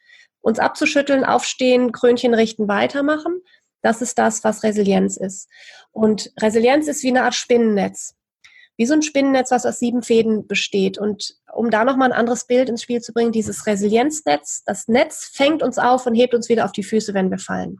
uns 0.41 0.59
abzuschütteln, 0.59 1.25
aufstehen, 1.25 1.91
Krönchen 1.91 2.33
richten, 2.33 2.67
weitermachen. 2.67 3.41
Das 3.81 4.01
ist 4.01 4.17
das, 4.17 4.43
was 4.43 4.63
Resilienz 4.63 5.17
ist. 5.17 5.49
Und 5.91 6.31
Resilienz 6.41 6.87
ist 6.87 7.03
wie 7.03 7.09
eine 7.09 7.23
Art 7.23 7.35
Spinnennetz. 7.35 8.15
Wie 8.77 8.85
so 8.85 8.93
ein 8.93 9.01
Spinnennetz, 9.01 9.51
was 9.51 9.65
aus 9.65 9.79
sieben 9.79 10.01
Fäden 10.01 10.47
besteht. 10.47 10.97
Und 10.97 11.35
um 11.53 11.71
da 11.71 11.83
nochmal 11.83 12.11
ein 12.11 12.17
anderes 12.17 12.45
Bild 12.45 12.69
ins 12.69 12.83
Spiel 12.83 13.01
zu 13.01 13.13
bringen, 13.13 13.31
dieses 13.31 13.65
Resilienznetz, 13.65 14.63
das 14.65 14.87
Netz 14.87 15.31
fängt 15.33 15.63
uns 15.63 15.77
auf 15.77 16.05
und 16.05 16.15
hebt 16.15 16.33
uns 16.33 16.49
wieder 16.49 16.65
auf 16.65 16.71
die 16.71 16.83
Füße, 16.83 17.13
wenn 17.13 17.31
wir 17.31 17.39
fallen. 17.39 17.79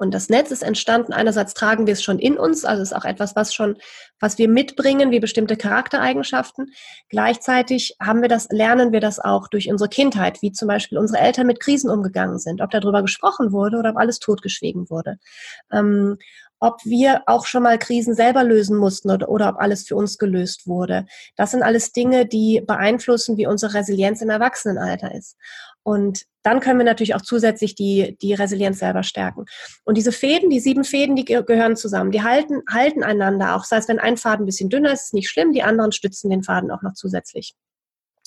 Und 0.00 0.14
das 0.14 0.30
Netz 0.30 0.50
ist 0.50 0.62
entstanden. 0.62 1.12
Einerseits 1.12 1.52
tragen 1.52 1.86
wir 1.86 1.92
es 1.92 2.02
schon 2.02 2.18
in 2.18 2.38
uns, 2.38 2.64
also 2.64 2.82
ist 2.82 2.96
auch 2.96 3.04
etwas, 3.04 3.36
was 3.36 3.52
schon, 3.52 3.76
was 4.18 4.38
wir 4.38 4.48
mitbringen, 4.48 5.10
wie 5.10 5.20
bestimmte 5.20 5.58
Charaktereigenschaften. 5.58 6.72
Gleichzeitig 7.10 7.96
haben 8.00 8.22
wir 8.22 8.30
das, 8.30 8.48
lernen 8.50 8.92
wir 8.92 9.00
das 9.00 9.18
auch 9.20 9.46
durch 9.48 9.70
unsere 9.70 9.90
Kindheit, 9.90 10.40
wie 10.40 10.52
zum 10.52 10.68
Beispiel 10.68 10.96
unsere 10.96 11.22
Eltern 11.22 11.46
mit 11.46 11.60
Krisen 11.60 11.90
umgegangen 11.90 12.38
sind, 12.38 12.62
ob 12.62 12.70
darüber 12.70 13.02
gesprochen 13.02 13.52
wurde 13.52 13.76
oder 13.76 13.90
ob 13.90 13.98
alles 13.98 14.20
totgeschwiegen 14.20 14.88
wurde. 14.88 15.18
Ähm, 15.70 16.16
ob 16.60 16.84
wir 16.84 17.22
auch 17.26 17.46
schon 17.46 17.62
mal 17.62 17.78
Krisen 17.78 18.14
selber 18.14 18.44
lösen 18.44 18.76
mussten 18.76 19.10
oder, 19.10 19.28
oder 19.28 19.48
ob 19.48 19.56
alles 19.56 19.88
für 19.88 19.96
uns 19.96 20.18
gelöst 20.18 20.66
wurde. 20.66 21.06
Das 21.36 21.50
sind 21.50 21.62
alles 21.62 21.92
Dinge, 21.92 22.26
die 22.26 22.62
beeinflussen, 22.64 23.36
wie 23.38 23.46
unsere 23.46 23.74
Resilienz 23.74 24.20
im 24.20 24.30
Erwachsenenalter 24.30 25.14
ist. 25.14 25.36
Und 25.82 26.26
dann 26.42 26.60
können 26.60 26.78
wir 26.78 26.84
natürlich 26.84 27.14
auch 27.14 27.22
zusätzlich 27.22 27.74
die, 27.74 28.16
die 28.20 28.34
Resilienz 28.34 28.78
selber 28.78 29.02
stärken. 29.02 29.46
Und 29.84 29.96
diese 29.96 30.12
Fäden, 30.12 30.50
die 30.50 30.60
sieben 30.60 30.84
Fäden, 30.84 31.16
die 31.16 31.24
gehören 31.24 31.76
zusammen. 31.76 32.12
Die 32.12 32.22
halten, 32.22 32.62
halten 32.70 33.02
einander 33.02 33.56
auch. 33.56 33.60
Das 33.60 33.72
heißt, 33.72 33.88
wenn 33.88 33.98
ein 33.98 34.18
Faden 34.18 34.44
ein 34.44 34.46
bisschen 34.46 34.68
dünner 34.68 34.92
ist, 34.92 35.06
ist 35.06 35.14
nicht 35.14 35.30
schlimm. 35.30 35.52
Die 35.52 35.62
anderen 35.62 35.92
stützen 35.92 36.30
den 36.30 36.42
Faden 36.42 36.70
auch 36.70 36.82
noch 36.82 36.94
zusätzlich. 36.94 37.54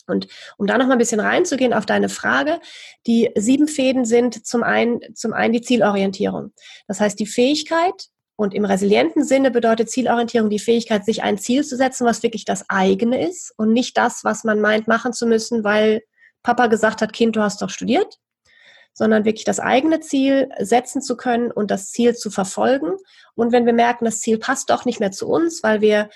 Und 0.07 0.27
um 0.57 0.67
da 0.67 0.77
noch 0.77 0.87
mal 0.87 0.93
ein 0.93 0.99
bisschen 0.99 1.19
reinzugehen 1.19 1.73
auf 1.73 1.85
deine 1.85 2.09
Frage, 2.09 2.59
die 3.07 3.31
sieben 3.35 3.67
Fäden 3.67 4.05
sind 4.05 4.45
zum 4.45 4.63
einen, 4.63 4.99
zum 5.15 5.33
einen 5.33 5.53
die 5.53 5.61
Zielorientierung. 5.61 6.51
Das 6.87 6.99
heißt, 6.99 7.19
die 7.19 7.25
Fähigkeit, 7.25 8.09
und 8.43 8.53
im 8.53 8.65
resilienten 8.65 9.23
Sinne 9.23 9.49
bedeutet 9.51 9.89
Zielorientierung 9.89 10.49
die 10.49 10.59
Fähigkeit, 10.59 11.05
sich 11.05 11.23
ein 11.23 11.37
Ziel 11.37 11.63
zu 11.63 11.77
setzen, 11.77 12.05
was 12.05 12.23
wirklich 12.23 12.45
das 12.45 12.69
eigene 12.69 13.27
ist 13.27 13.53
und 13.57 13.73
nicht 13.73 13.97
das, 13.97 14.23
was 14.23 14.43
man 14.43 14.61
meint 14.61 14.87
machen 14.87 15.13
zu 15.13 15.25
müssen, 15.25 15.63
weil 15.63 16.03
Papa 16.43 16.67
gesagt 16.67 17.01
hat, 17.01 17.13
Kind, 17.13 17.35
du 17.35 17.41
hast 17.41 17.61
doch 17.61 17.69
studiert, 17.69 18.19
sondern 18.93 19.25
wirklich 19.25 19.45
das 19.45 19.59
eigene 19.59 20.01
Ziel 20.01 20.49
setzen 20.59 21.01
zu 21.01 21.15
können 21.15 21.51
und 21.51 21.71
das 21.71 21.91
Ziel 21.91 22.15
zu 22.15 22.29
verfolgen. 22.29 22.91
Und 23.33 23.51
wenn 23.53 23.65
wir 23.65 23.73
merken, 23.73 24.05
das 24.05 24.19
Ziel 24.19 24.37
passt 24.37 24.69
doch 24.69 24.85
nicht 24.85 24.99
mehr 24.99 25.11
zu 25.11 25.27
uns, 25.27 25.63
weil 25.63 25.81
wir 25.81 26.09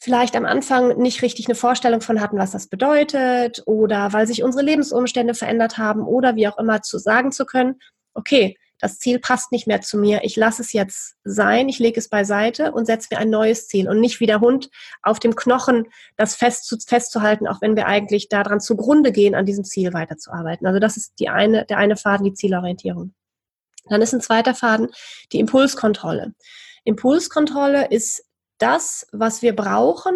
vielleicht 0.00 0.36
am 0.36 0.44
Anfang 0.44 0.98
nicht 0.98 1.22
richtig 1.22 1.48
eine 1.48 1.54
Vorstellung 1.54 2.00
von 2.00 2.20
hatten, 2.20 2.38
was 2.38 2.52
das 2.52 2.68
bedeutet 2.68 3.62
oder 3.66 4.12
weil 4.12 4.26
sich 4.26 4.42
unsere 4.42 4.64
Lebensumstände 4.64 5.34
verändert 5.34 5.78
haben 5.78 6.06
oder 6.06 6.36
wie 6.36 6.46
auch 6.46 6.58
immer 6.58 6.82
zu 6.82 6.98
sagen 6.98 7.32
zu 7.32 7.44
können, 7.44 7.80
okay, 8.14 8.56
das 8.80 8.98
Ziel 8.98 9.18
passt 9.18 9.52
nicht 9.52 9.66
mehr 9.66 9.80
zu 9.80 9.96
mir, 9.96 10.20
ich 10.24 10.36
lasse 10.36 10.62
es 10.62 10.72
jetzt 10.72 11.14
sein, 11.24 11.68
ich 11.68 11.78
lege 11.78 11.98
es 11.98 12.08
beiseite 12.08 12.72
und 12.72 12.86
setze 12.86 13.08
mir 13.10 13.18
ein 13.18 13.30
neues 13.30 13.68
Ziel 13.68 13.88
und 13.88 14.00
nicht 14.00 14.20
wie 14.20 14.26
der 14.26 14.40
Hund 14.40 14.68
auf 15.02 15.20
dem 15.20 15.36
Knochen 15.36 15.86
das 16.16 16.34
fest, 16.34 16.84
festzuhalten, 16.86 17.46
auch 17.46 17.60
wenn 17.60 17.76
wir 17.76 17.86
eigentlich 17.86 18.28
daran 18.28 18.60
zugrunde 18.60 19.12
gehen, 19.12 19.34
an 19.34 19.46
diesem 19.46 19.64
Ziel 19.64 19.92
weiterzuarbeiten. 19.92 20.66
Also 20.66 20.80
das 20.80 20.96
ist 20.96 21.14
die 21.18 21.28
eine, 21.28 21.64
der 21.66 21.78
eine 21.78 21.96
Faden, 21.96 22.24
die 22.24 22.34
Zielorientierung. 22.34 23.14
Dann 23.88 24.02
ist 24.02 24.12
ein 24.12 24.20
zweiter 24.20 24.54
Faden 24.54 24.88
die 25.32 25.40
Impulskontrolle. 25.40 26.34
Impulskontrolle 26.84 27.88
ist 27.90 28.24
das, 28.58 29.06
was 29.12 29.42
wir 29.42 29.54
brauchen, 29.54 30.14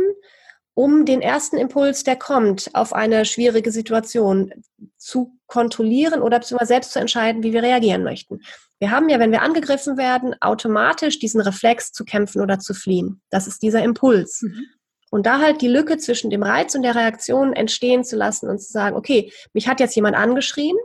um 0.79 1.05
den 1.05 1.21
ersten 1.23 1.57
Impuls, 1.57 2.05
der 2.05 2.15
kommt, 2.15 2.71
auf 2.73 2.93
eine 2.93 3.25
schwierige 3.25 3.73
Situation 3.73 4.55
zu 4.97 5.37
kontrollieren 5.49 6.23
oder 6.23 6.41
selbst 6.41 6.93
zu 6.93 7.01
entscheiden, 7.01 7.43
wie 7.43 7.53
wir 7.53 7.65
reagieren 7.65 8.05
möchten. 8.05 8.43
Wir 8.79 8.93
haben 8.93 9.09
ja, 9.09 9.19
wenn 9.19 9.33
wir 9.33 9.43
angegriffen 9.43 9.97
werden, 9.97 10.41
automatisch 10.41 11.19
diesen 11.19 11.41
Reflex 11.41 11.91
zu 11.91 12.05
kämpfen 12.05 12.41
oder 12.41 12.61
zu 12.61 12.75
fliehen. 12.75 13.21
Das 13.29 13.49
ist 13.49 13.61
dieser 13.61 13.83
Impuls. 13.83 14.43
Mhm. 14.43 14.67
Und 15.11 15.27
da 15.27 15.41
halt 15.41 15.63
die 15.63 15.67
Lücke 15.69 15.99
zwischen 15.99 16.31
dem 16.31 16.45
Reiz 16.45 16.77
und 16.77 16.83
der 16.83 16.95
Reaktion 16.95 17.55
entstehen 17.55 18.05
zu 18.05 18.15
lassen 18.15 18.49
und 18.49 18.61
zu 18.61 18.71
sagen, 18.71 18.95
okay, 18.95 19.33
mich 19.55 19.67
hat 19.67 19.81
jetzt 19.81 19.97
jemand 19.97 20.15
angeschrien 20.15 20.77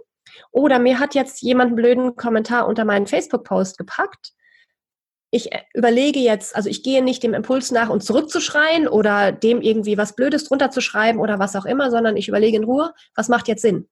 oder 0.49 0.79
mir 0.79 0.97
hat 0.97 1.13
jetzt 1.13 1.43
jemand 1.43 1.67
einen 1.67 1.75
blöden 1.75 2.15
Kommentar 2.15 2.67
unter 2.67 2.83
meinen 2.83 3.05
Facebook-Post 3.05 3.77
gepackt 3.77 4.33
ich 5.33 5.51
äh, 5.51 5.61
überlege 5.73 6.19
jetzt, 6.19 6.55
also 6.55 6.69
ich 6.69 6.83
gehe 6.83 7.03
nicht 7.03 7.23
dem 7.23 7.33
Impuls 7.33 7.71
nach, 7.71 7.89
und 7.89 8.03
zurückzuschreien 8.03 8.87
oder 8.87 9.31
dem 9.31 9.61
irgendwie 9.61 9.97
was 9.97 10.15
Blödes 10.15 10.45
drunter 10.45 10.69
zu 10.69 10.79
schreiben 10.79 11.19
oder 11.19 11.39
was 11.39 11.55
auch 11.55 11.65
immer, 11.65 11.89
sondern 11.89 12.15
ich 12.15 12.27
überlege 12.27 12.57
in 12.57 12.63
Ruhe, 12.63 12.93
was 13.15 13.29
macht 13.29 13.47
jetzt 13.47 13.63
Sinn? 13.63 13.89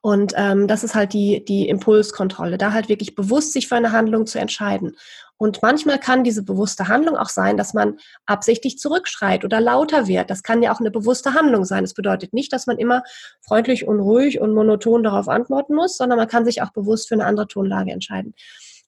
Und 0.00 0.32
ähm, 0.36 0.68
das 0.68 0.84
ist 0.84 0.94
halt 0.94 1.12
die, 1.12 1.44
die 1.44 1.68
Impulskontrolle, 1.68 2.58
da 2.58 2.72
halt 2.72 2.88
wirklich 2.88 3.14
bewusst 3.14 3.52
sich 3.52 3.68
für 3.68 3.76
eine 3.76 3.92
Handlung 3.92 4.26
zu 4.26 4.38
entscheiden. 4.38 4.96
Und 5.38 5.60
manchmal 5.62 5.98
kann 5.98 6.24
diese 6.24 6.42
bewusste 6.42 6.88
Handlung 6.88 7.16
auch 7.16 7.28
sein, 7.28 7.56
dass 7.56 7.74
man 7.74 7.98
absichtlich 8.24 8.78
zurückschreit 8.78 9.44
oder 9.44 9.60
lauter 9.60 10.06
wird. 10.06 10.30
Das 10.30 10.42
kann 10.42 10.62
ja 10.62 10.72
auch 10.72 10.80
eine 10.80 10.90
bewusste 10.90 11.34
Handlung 11.34 11.64
sein. 11.64 11.84
Das 11.84 11.94
bedeutet 11.94 12.32
nicht, 12.32 12.52
dass 12.52 12.66
man 12.66 12.78
immer 12.78 13.02
freundlich 13.40 13.86
und 13.86 14.00
ruhig 14.00 14.40
und 14.40 14.54
monoton 14.54 15.02
darauf 15.02 15.28
antworten 15.28 15.74
muss, 15.74 15.96
sondern 15.96 16.18
man 16.18 16.28
kann 16.28 16.44
sich 16.44 16.62
auch 16.62 16.70
bewusst 16.70 17.08
für 17.08 17.14
eine 17.14 17.26
andere 17.26 17.48
Tonlage 17.48 17.92
entscheiden. 17.92 18.34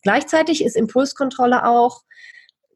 Gleichzeitig 0.03 0.65
ist 0.65 0.77
Impulskontrolle 0.77 1.67
auch 1.67 2.03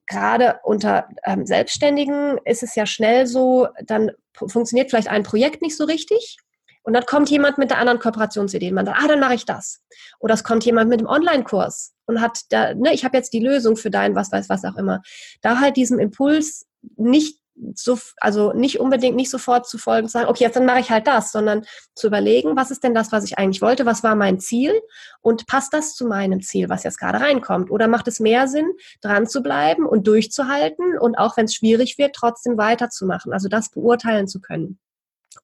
gerade 0.06 0.60
unter 0.64 1.08
ähm, 1.24 1.46
Selbstständigen 1.46 2.38
ist 2.44 2.62
es 2.62 2.74
ja 2.74 2.86
schnell 2.86 3.26
so, 3.26 3.68
dann 3.84 4.10
funktioniert 4.34 4.90
vielleicht 4.90 5.08
ein 5.08 5.22
Projekt 5.22 5.62
nicht 5.62 5.76
so 5.76 5.84
richtig. 5.84 6.38
Und 6.84 6.94
dann 6.94 7.06
kommt 7.06 7.30
jemand 7.30 7.58
mit 7.58 7.70
der 7.70 7.78
anderen 7.78 8.00
Kooperationsidee. 8.00 8.72
Man 8.72 8.86
sagt, 8.86 8.98
ah, 9.00 9.06
dann 9.06 9.20
mache 9.20 9.34
ich 9.34 9.44
das. 9.44 9.80
Oder 10.18 10.34
es 10.34 10.42
kommt 10.42 10.64
jemand 10.64 10.90
mit 10.90 10.98
einem 10.98 11.08
Online-Kurs 11.08 11.94
und 12.06 12.20
hat 12.20 12.40
da, 12.50 12.74
ne, 12.74 12.92
ich 12.92 13.04
habe 13.04 13.16
jetzt 13.16 13.32
die 13.32 13.40
Lösung 13.44 13.76
für 13.76 13.90
dein 13.90 14.16
was 14.16 14.32
weiß 14.32 14.48
was 14.48 14.64
auch 14.64 14.76
immer. 14.76 15.00
Da 15.42 15.60
halt 15.60 15.76
diesem 15.76 16.00
Impuls 16.00 16.66
nicht 16.96 17.38
so, 17.74 17.98
also 18.18 18.52
nicht 18.52 18.80
unbedingt 18.80 19.16
nicht 19.16 19.30
sofort 19.30 19.66
zu 19.66 19.78
folgen, 19.78 20.08
zu 20.08 20.12
sagen, 20.12 20.28
okay, 20.28 20.44
jetzt 20.44 20.56
dann 20.56 20.66
mache 20.66 20.80
ich 20.80 20.90
halt 20.90 21.06
das, 21.06 21.32
sondern 21.32 21.64
zu 21.94 22.06
überlegen, 22.06 22.56
was 22.56 22.70
ist 22.70 22.84
denn 22.84 22.94
das, 22.94 23.12
was 23.12 23.24
ich 23.24 23.38
eigentlich 23.38 23.62
wollte, 23.62 23.86
was 23.86 24.02
war 24.02 24.14
mein 24.14 24.40
Ziel 24.40 24.80
und 25.20 25.46
passt 25.46 25.72
das 25.72 25.94
zu 25.94 26.06
meinem 26.06 26.42
Ziel, 26.42 26.68
was 26.68 26.84
jetzt 26.84 26.98
gerade 26.98 27.20
reinkommt? 27.20 27.70
Oder 27.70 27.88
macht 27.88 28.08
es 28.08 28.20
mehr 28.20 28.48
Sinn, 28.48 28.70
dran 29.00 29.26
zu 29.26 29.42
bleiben 29.42 29.86
und 29.86 30.06
durchzuhalten 30.06 30.98
und 30.98 31.16
auch 31.16 31.36
wenn 31.36 31.46
es 31.46 31.54
schwierig 31.54 31.98
wird, 31.98 32.14
trotzdem 32.14 32.56
weiterzumachen, 32.56 33.32
also 33.32 33.48
das 33.48 33.70
beurteilen 33.70 34.28
zu 34.28 34.40
können. 34.40 34.78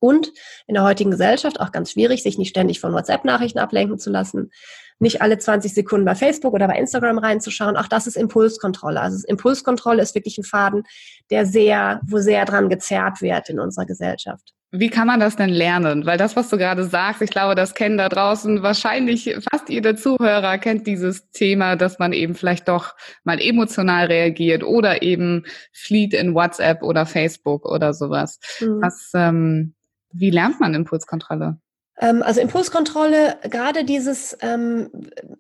Und 0.01 0.33
in 0.67 0.75
der 0.75 0.85
heutigen 0.85 1.11
Gesellschaft 1.11 1.61
auch 1.61 1.73
ganz 1.73 1.93
schwierig, 1.93 2.23
sich 2.23 2.39
nicht 2.39 2.51
ständig 2.51 2.81
von 2.81 2.93
WhatsApp-Nachrichten 2.93 3.59
ablenken 3.59 3.99
zu 3.99 4.11
lassen, 4.11 4.51
nicht 4.99 5.23
alle 5.23 5.39
20 5.39 5.73
Sekunden 5.75 6.05
bei 6.05 6.15
Facebook 6.15 6.55
oder 6.55 6.67
bei 6.67 6.79
Instagram 6.79 7.19
reinzuschauen. 7.19 7.77
Auch 7.77 7.89
das 7.89 8.07
ist 8.07 8.17
Impulskontrolle. 8.17 9.01
Also 9.01 9.27
Impulskontrolle 9.27 10.03
ist 10.03 10.15
wirklich 10.15 10.39
ein 10.39 10.45
Faden, 10.45 10.83
der 11.31 11.47
sehr, 11.47 12.01
wo 12.07 12.19
sehr 12.19 12.45
dran 12.45 12.69
gezerrt 12.69 13.23
wird 13.23 13.49
in 13.49 13.61
unserer 13.61 13.87
Gesellschaft. 13.87 14.55
Wie 14.71 14.91
kann 14.91 15.07
man 15.07 15.19
das 15.19 15.37
denn 15.37 15.49
lernen? 15.49 16.05
Weil 16.05 16.19
das, 16.19 16.37
was 16.37 16.51
du 16.51 16.59
gerade 16.59 16.85
sagst, 16.85 17.23
ich 17.23 17.31
glaube, 17.31 17.55
das 17.55 17.75
kennen 17.75 17.97
da 17.97 18.11
draußen 18.11 18.63
wahrscheinlich 18.63 19.35
fast 19.51 19.71
jeder 19.71 19.97
Zuhörer 19.97 20.59
kennt 20.59 20.87
dieses 20.87 21.31
Thema, 21.31 21.75
dass 21.75 21.99
man 21.99 22.13
eben 22.13 22.35
vielleicht 22.35 22.69
doch 22.69 22.95
mal 23.25 23.41
emotional 23.41 24.07
reagiert 24.07 24.63
oder 24.63 25.01
eben 25.01 25.45
flieht 25.73 26.13
in 26.13 26.35
WhatsApp 26.35 26.83
oder 26.83 27.07
Facebook 27.07 27.65
oder 27.65 27.95
sowas. 27.95 28.41
Mhm. 28.61 28.83
Was, 28.83 29.11
ähm, 29.15 29.75
wie 30.13 30.31
lernt 30.31 30.61
man 30.61 30.75
Impulskontrolle? 30.75 31.59
Ähm, 32.01 32.23
also 32.23 32.41
Impulskontrolle, 32.41 33.39
gerade 33.43 33.85
dieses 33.85 34.37
ähm, 34.41 34.89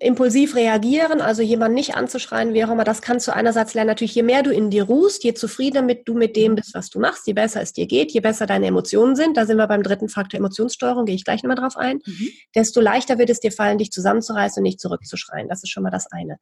impulsiv 0.01 0.57
reagieren, 0.57 1.21
also 1.21 1.41
jemanden 1.43 1.75
nicht 1.75 1.95
anzuschreien, 1.95 2.53
wie 2.53 2.65
auch 2.65 2.71
immer, 2.71 2.85
das 2.85 3.01
kannst 3.01 3.29
du 3.29 3.33
einerseits 3.33 3.75
lernen. 3.75 3.89
Natürlich, 3.89 4.15
je 4.15 4.25
mehr 4.25 4.43
du 4.43 4.51
in 4.51 4.71
dir 4.71 4.85
ruhst, 4.85 5.23
je 5.23 5.35
zufriedener 5.35 5.83
mit, 5.83 6.09
du 6.09 6.15
mit 6.15 6.35
dem 6.35 6.57
bist, 6.57 6.75
was 6.75 6.91
du 6.91 6.99
machst, 6.99 7.27
je 7.27 7.33
besser 7.33 7.63
es 7.63 7.73
dir 7.73 7.87
geht, 7.87 8.13
je 8.13 8.21
besser 8.21 8.47
deine 8.47 8.67
Emotionen 8.67 9.15
sind, 9.15 9.37
da 9.37 9.47
sind 9.47 9.57
wir 9.57 9.69
beim 9.69 9.85
dritten 9.85 10.09
Faktor 10.09 10.39
Emotionssteuerung, 10.39 11.05
gehe 11.05 11.15
ich 11.15 11.25
gleich 11.25 11.43
nochmal 11.45 11.57
drauf 11.57 11.77
ein, 11.77 12.01
mhm. 12.05 12.29
desto 12.55 12.81
leichter 12.81 13.19
wird 13.19 13.31
es 13.31 13.41
dir 13.41 13.53
fallen, 13.53 13.79
dich 13.79 13.93
zusammenzureißen 13.93 14.61
und 14.61 14.65
nicht 14.65 14.81
zurückzuschreien. 14.81 15.49
Das 15.49 15.63
ist 15.63 15.71
schon 15.71 15.85
mal 15.85 15.91
das 15.91 16.11
eine. 16.11 16.39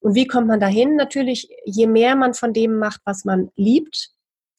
Und 0.00 0.14
wie 0.14 0.26
kommt 0.26 0.48
man 0.48 0.58
dahin? 0.58 0.96
Natürlich, 0.96 1.48
je 1.64 1.86
mehr 1.86 2.16
man 2.16 2.34
von 2.34 2.52
dem 2.52 2.78
macht, 2.78 3.02
was 3.04 3.24
man 3.24 3.50
liebt, 3.54 4.10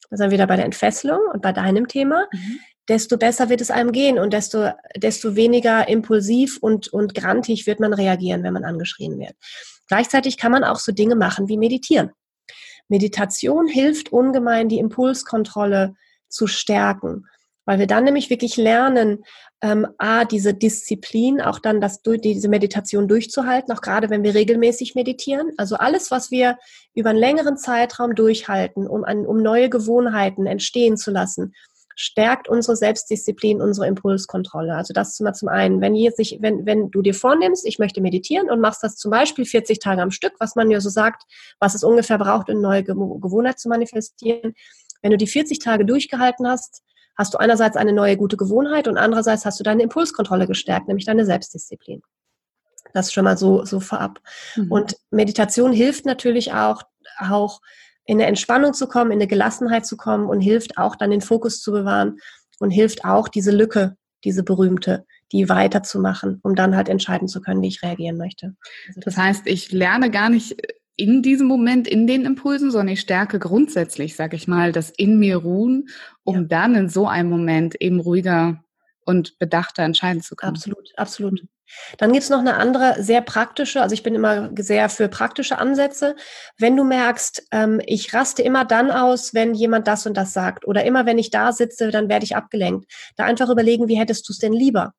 da 0.08 0.16
sind 0.16 0.26
wir 0.26 0.34
wieder 0.36 0.46
bei 0.46 0.56
der 0.56 0.66
Entfesselung 0.66 1.20
und 1.32 1.42
bei 1.42 1.52
deinem 1.52 1.88
Thema, 1.88 2.28
mhm 2.32 2.60
desto 2.92 3.16
besser 3.16 3.48
wird 3.48 3.62
es 3.62 3.70
einem 3.70 3.90
gehen 3.90 4.18
und 4.18 4.34
desto, 4.34 4.70
desto 4.94 5.34
weniger 5.34 5.88
impulsiv 5.88 6.58
und, 6.60 6.92
und 6.92 7.14
grantig 7.14 7.66
wird 7.66 7.80
man 7.80 7.94
reagieren, 7.94 8.42
wenn 8.42 8.52
man 8.52 8.66
angeschrien 8.66 9.18
wird. 9.18 9.32
Gleichzeitig 9.88 10.36
kann 10.36 10.52
man 10.52 10.62
auch 10.62 10.78
so 10.78 10.92
Dinge 10.92 11.14
machen 11.14 11.48
wie 11.48 11.56
meditieren. 11.56 12.10
Meditation 12.88 13.66
hilft 13.66 14.12
ungemein, 14.12 14.68
die 14.68 14.78
Impulskontrolle 14.78 15.94
zu 16.28 16.46
stärken, 16.46 17.24
weil 17.64 17.78
wir 17.78 17.86
dann 17.86 18.04
nämlich 18.04 18.28
wirklich 18.28 18.58
lernen, 18.58 19.24
ähm, 19.62 19.86
a, 19.96 20.26
diese 20.26 20.52
Disziplin, 20.52 21.40
auch 21.40 21.60
dann 21.60 21.80
das, 21.80 22.02
diese 22.02 22.48
Meditation 22.50 23.08
durchzuhalten, 23.08 23.72
auch 23.72 23.80
gerade 23.80 24.10
wenn 24.10 24.22
wir 24.22 24.34
regelmäßig 24.34 24.94
meditieren. 24.94 25.52
Also 25.56 25.76
alles, 25.76 26.10
was 26.10 26.30
wir 26.30 26.58
über 26.94 27.08
einen 27.08 27.18
längeren 27.18 27.56
Zeitraum 27.56 28.14
durchhalten, 28.14 28.86
um, 28.86 29.02
an, 29.04 29.24
um 29.24 29.40
neue 29.40 29.70
Gewohnheiten 29.70 30.44
entstehen 30.46 30.98
zu 30.98 31.10
lassen, 31.10 31.54
stärkt 31.96 32.48
unsere 32.48 32.76
Selbstdisziplin, 32.76 33.60
unsere 33.60 33.86
Impulskontrolle. 33.86 34.74
Also 34.74 34.92
das 34.92 35.18
mal 35.20 35.32
zum 35.32 35.48
einen, 35.48 35.80
wenn, 35.80 35.94
sich, 36.12 36.38
wenn, 36.40 36.66
wenn 36.66 36.90
du 36.90 37.02
dir 37.02 37.14
vornimmst, 37.14 37.66
ich 37.66 37.78
möchte 37.78 38.00
meditieren 38.00 38.50
und 38.50 38.60
machst 38.60 38.82
das 38.82 38.96
zum 38.96 39.10
Beispiel 39.10 39.44
40 39.44 39.78
Tage 39.78 40.02
am 40.02 40.10
Stück, 40.10 40.34
was 40.38 40.56
man 40.56 40.70
ja 40.70 40.80
so 40.80 40.88
sagt, 40.88 41.22
was 41.58 41.74
es 41.74 41.84
ungefähr 41.84 42.18
braucht, 42.18 42.48
eine 42.48 42.60
neue 42.60 42.84
Gewohnheit 42.84 43.58
zu 43.58 43.68
manifestieren. 43.68 44.54
Wenn 45.02 45.10
du 45.10 45.16
die 45.16 45.26
40 45.26 45.58
Tage 45.58 45.84
durchgehalten 45.84 46.46
hast, 46.46 46.82
hast 47.16 47.34
du 47.34 47.38
einerseits 47.38 47.76
eine 47.76 47.92
neue 47.92 48.16
gute 48.16 48.36
Gewohnheit 48.36 48.88
und 48.88 48.96
andererseits 48.96 49.44
hast 49.44 49.60
du 49.60 49.64
deine 49.64 49.82
Impulskontrolle 49.82 50.46
gestärkt, 50.46 50.88
nämlich 50.88 51.06
deine 51.06 51.26
Selbstdisziplin. 51.26 52.02
Das 52.94 53.12
schon 53.12 53.24
mal 53.24 53.38
so, 53.38 53.64
so 53.64 53.80
vorab. 53.80 54.20
Mhm. 54.56 54.72
Und 54.72 54.96
Meditation 55.10 55.72
hilft 55.72 56.04
natürlich 56.04 56.52
auch, 56.52 56.82
auch 57.18 57.60
in 58.04 58.18
eine 58.18 58.26
Entspannung 58.26 58.74
zu 58.74 58.88
kommen, 58.88 59.10
in 59.10 59.18
eine 59.18 59.26
Gelassenheit 59.26 59.86
zu 59.86 59.96
kommen 59.96 60.26
und 60.26 60.40
hilft 60.40 60.78
auch 60.78 60.96
dann 60.96 61.10
den 61.10 61.20
Fokus 61.20 61.60
zu 61.60 61.72
bewahren 61.72 62.18
und 62.58 62.70
hilft 62.70 63.04
auch 63.04 63.28
diese 63.28 63.50
Lücke, 63.50 63.96
diese 64.24 64.42
berühmte, 64.42 65.04
die 65.32 65.48
weiterzumachen, 65.48 66.40
um 66.42 66.54
dann 66.54 66.76
halt 66.76 66.88
entscheiden 66.88 67.28
zu 67.28 67.40
können, 67.40 67.62
wie 67.62 67.68
ich 67.68 67.82
reagieren 67.82 68.18
möchte. 68.18 68.54
Also 68.88 69.00
das 69.00 69.16
heißt, 69.16 69.46
ich 69.46 69.72
lerne 69.72 70.10
gar 70.10 70.28
nicht 70.28 70.56
in 70.96 71.22
diesem 71.22 71.46
Moment 71.46 71.88
in 71.88 72.06
den 72.06 72.24
Impulsen, 72.24 72.70
sondern 72.70 72.92
ich 72.92 73.00
stärke 73.00 73.38
grundsätzlich, 73.38 74.14
sag 74.14 74.34
ich 74.34 74.46
mal, 74.46 74.72
das 74.72 74.90
in 74.90 75.18
mir 75.18 75.36
ruhen, 75.36 75.88
um 76.22 76.36
ja. 76.36 76.42
dann 76.42 76.74
in 76.74 76.88
so 76.88 77.08
einem 77.08 77.30
Moment 77.30 77.80
eben 77.80 77.98
ruhiger 77.98 78.62
und 79.04 79.38
bedachter 79.38 79.82
entscheiden 79.82 80.22
zu 80.22 80.36
können. 80.36 80.54
Absolut, 80.56 80.90
absolut. 80.96 81.42
Dann 81.98 82.12
gibt 82.12 82.24
es 82.24 82.30
noch 82.30 82.40
eine 82.40 82.56
andere, 82.56 83.02
sehr 83.02 83.22
praktische, 83.22 83.80
also 83.80 83.94
ich 83.94 84.02
bin 84.02 84.14
immer 84.14 84.50
sehr 84.58 84.88
für 84.88 85.08
praktische 85.08 85.58
Ansätze. 85.58 86.16
Wenn 86.58 86.76
du 86.76 86.84
merkst, 86.84 87.44
ähm, 87.50 87.80
ich 87.86 88.12
raste 88.12 88.42
immer 88.42 88.64
dann 88.64 88.90
aus, 88.90 89.32
wenn 89.34 89.54
jemand 89.54 89.86
das 89.88 90.06
und 90.06 90.16
das 90.16 90.32
sagt 90.32 90.66
oder 90.66 90.84
immer 90.84 91.06
wenn 91.06 91.18
ich 91.18 91.30
da 91.30 91.52
sitze, 91.52 91.90
dann 91.90 92.08
werde 92.08 92.24
ich 92.24 92.36
abgelenkt. 92.36 92.90
Da 93.16 93.24
einfach 93.24 93.48
überlegen, 93.48 93.88
wie 93.88 93.98
hättest 93.98 94.28
du 94.28 94.32
es 94.32 94.38
denn 94.38 94.52
lieber? 94.52 94.92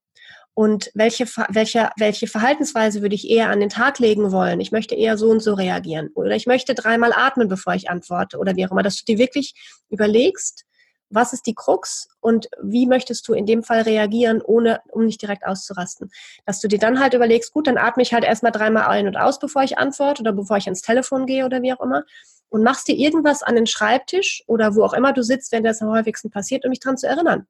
Und 0.56 0.92
welche, 0.94 1.26
welche, 1.50 1.90
welche 1.98 2.28
Verhaltensweise 2.28 3.02
würde 3.02 3.16
ich 3.16 3.28
eher 3.28 3.50
an 3.50 3.60
den 3.60 3.70
Tag 3.70 3.98
legen 3.98 4.32
wollen? 4.32 4.60
Ich 4.60 4.72
möchte 4.72 4.94
eher 4.94 5.18
so 5.18 5.30
und 5.30 5.42
so 5.42 5.56
reagieren. 5.56 6.10
Oder 6.14 6.36
ich 6.36 6.46
möchte 6.46 6.76
dreimal 6.76 7.12
atmen, 7.12 7.48
bevor 7.48 7.74
ich 7.74 7.90
antworte. 7.90 8.38
Oder 8.38 8.56
wie 8.56 8.66
auch 8.68 8.72
immer, 8.72 8.84
dass 8.84 8.98
du 8.98 9.06
dir 9.06 9.18
wirklich 9.18 9.56
überlegst, 9.90 10.66
was 11.14 11.34
ist 11.34 11.46
die 11.48 11.56
Krux 11.56 12.08
und 12.20 12.50
wie 12.62 12.86
möchtest 12.88 13.28
du 13.28 13.34
in 13.34 13.46
dem 13.46 13.64
Fall 13.64 13.82
reagieren, 13.82 14.42
ohne, 14.42 14.82
um 14.90 15.06
nicht 15.06 15.22
direkt 15.22 15.46
auszurasten. 15.46 16.12
Dass 16.46 16.60
du 16.60 16.68
dir 16.68 16.80
dann 16.80 17.00
halt 17.00 17.14
überlegst, 17.14 17.54
gut, 17.54 17.68
dann 17.68 17.78
atme 17.78 18.04
ich 18.04 18.14
halt 18.14 18.24
erstmal 18.24 18.52
dreimal 18.52 18.86
ein 18.88 19.08
und 19.08 19.18
aus, 19.18 19.40
bevor 19.40 19.64
ich 19.64 19.78
antworte 19.78 20.22
oder 20.22 20.34
bevor 20.34 20.58
ich 20.58 20.66
ans 20.66 20.82
Telefon 20.82 21.26
gehe 21.26 21.46
oder 21.46 21.62
wie 21.62 21.74
auch 21.74 21.82
immer. 21.82 22.04
Und 22.50 22.64
machst 22.64 22.88
dir 22.88 22.96
irgendwas 22.96 23.44
an 23.44 23.56
den 23.56 23.66
Schreibtisch 23.66 24.44
oder 24.48 24.76
wo 24.76 24.84
auch 24.84 24.94
immer 24.94 25.14
du 25.14 25.24
sitzt, 25.24 25.52
wenn 25.52 25.64
das 25.64 25.82
am 25.82 25.90
häufigsten 25.90 26.30
passiert, 26.30 26.66
um 26.66 26.70
mich 26.70 26.80
dran 26.80 26.98
zu 26.98 27.08
erinnern. 27.08 27.48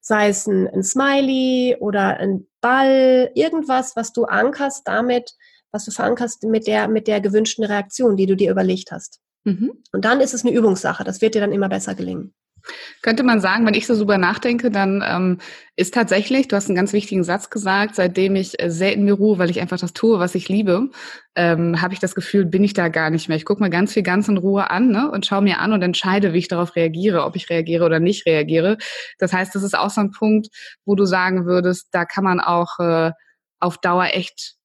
sei 0.00 0.28
es 0.28 0.46
ein, 0.46 0.68
ein 0.68 0.82
Smiley 0.82 1.76
oder 1.80 2.16
ein 2.18 2.46
Ball, 2.60 3.30
irgendwas, 3.34 3.96
was 3.96 4.12
du 4.12 4.24
ankerst 4.24 4.86
damit, 4.86 5.34
was 5.70 5.84
du 5.84 5.90
verankerst 5.90 6.44
mit 6.44 6.66
der, 6.66 6.88
mit 6.88 7.06
der 7.06 7.20
gewünschten 7.20 7.64
Reaktion, 7.64 8.16
die 8.16 8.26
du 8.26 8.36
dir 8.36 8.50
überlegt 8.50 8.90
hast. 8.90 9.20
Mhm. 9.44 9.82
Und 9.92 10.04
dann 10.04 10.20
ist 10.20 10.34
es 10.34 10.44
eine 10.44 10.54
Übungssache. 10.54 11.04
Das 11.04 11.20
wird 11.20 11.34
dir 11.34 11.40
dann 11.40 11.52
immer 11.52 11.68
besser 11.68 11.94
gelingen. 11.94 12.34
Könnte 13.02 13.22
man 13.22 13.40
sagen, 13.40 13.66
wenn 13.66 13.74
ich 13.74 13.86
so 13.86 13.94
super 13.94 14.18
nachdenke, 14.18 14.70
dann 14.70 15.02
ähm, 15.06 15.38
ist 15.76 15.94
tatsächlich, 15.94 16.48
du 16.48 16.56
hast 16.56 16.68
einen 16.68 16.76
ganz 16.76 16.92
wichtigen 16.92 17.24
Satz 17.24 17.50
gesagt, 17.50 17.94
seitdem 17.94 18.36
ich 18.36 18.60
äh, 18.62 18.70
sehr 18.70 18.92
in 18.92 19.04
mir 19.04 19.14
ruhe, 19.14 19.38
weil 19.38 19.50
ich 19.50 19.60
einfach 19.60 19.78
das 19.78 19.92
tue, 19.92 20.18
was 20.18 20.34
ich 20.34 20.48
liebe, 20.48 20.90
ähm, 21.34 21.80
habe 21.80 21.94
ich 21.94 22.00
das 22.00 22.14
Gefühl, 22.14 22.44
bin 22.44 22.64
ich 22.64 22.74
da 22.74 22.88
gar 22.88 23.10
nicht 23.10 23.28
mehr. 23.28 23.36
Ich 23.36 23.44
gucke 23.44 23.62
mir 23.62 23.70
ganz 23.70 23.92
viel 23.92 24.02
ganz 24.02 24.28
in 24.28 24.36
Ruhe 24.36 24.70
an 24.70 24.90
ne, 24.90 25.10
und 25.10 25.26
schaue 25.26 25.42
mir 25.42 25.60
an 25.60 25.72
und 25.72 25.82
entscheide, 25.82 26.32
wie 26.32 26.38
ich 26.38 26.48
darauf 26.48 26.76
reagiere, 26.76 27.24
ob 27.24 27.36
ich 27.36 27.48
reagiere 27.50 27.84
oder 27.84 28.00
nicht 28.00 28.26
reagiere. 28.26 28.78
Das 29.18 29.32
heißt, 29.32 29.54
das 29.54 29.62
ist 29.62 29.78
auch 29.78 29.90
so 29.90 30.00
ein 30.00 30.10
Punkt, 30.10 30.48
wo 30.84 30.94
du 30.94 31.04
sagen 31.04 31.46
würdest, 31.46 31.88
da 31.92 32.04
kann 32.04 32.24
man 32.24 32.40
auch 32.40 32.78
äh, 32.80 33.12
auf 33.60 33.78
Dauer 33.78 34.08
echt 34.12 34.58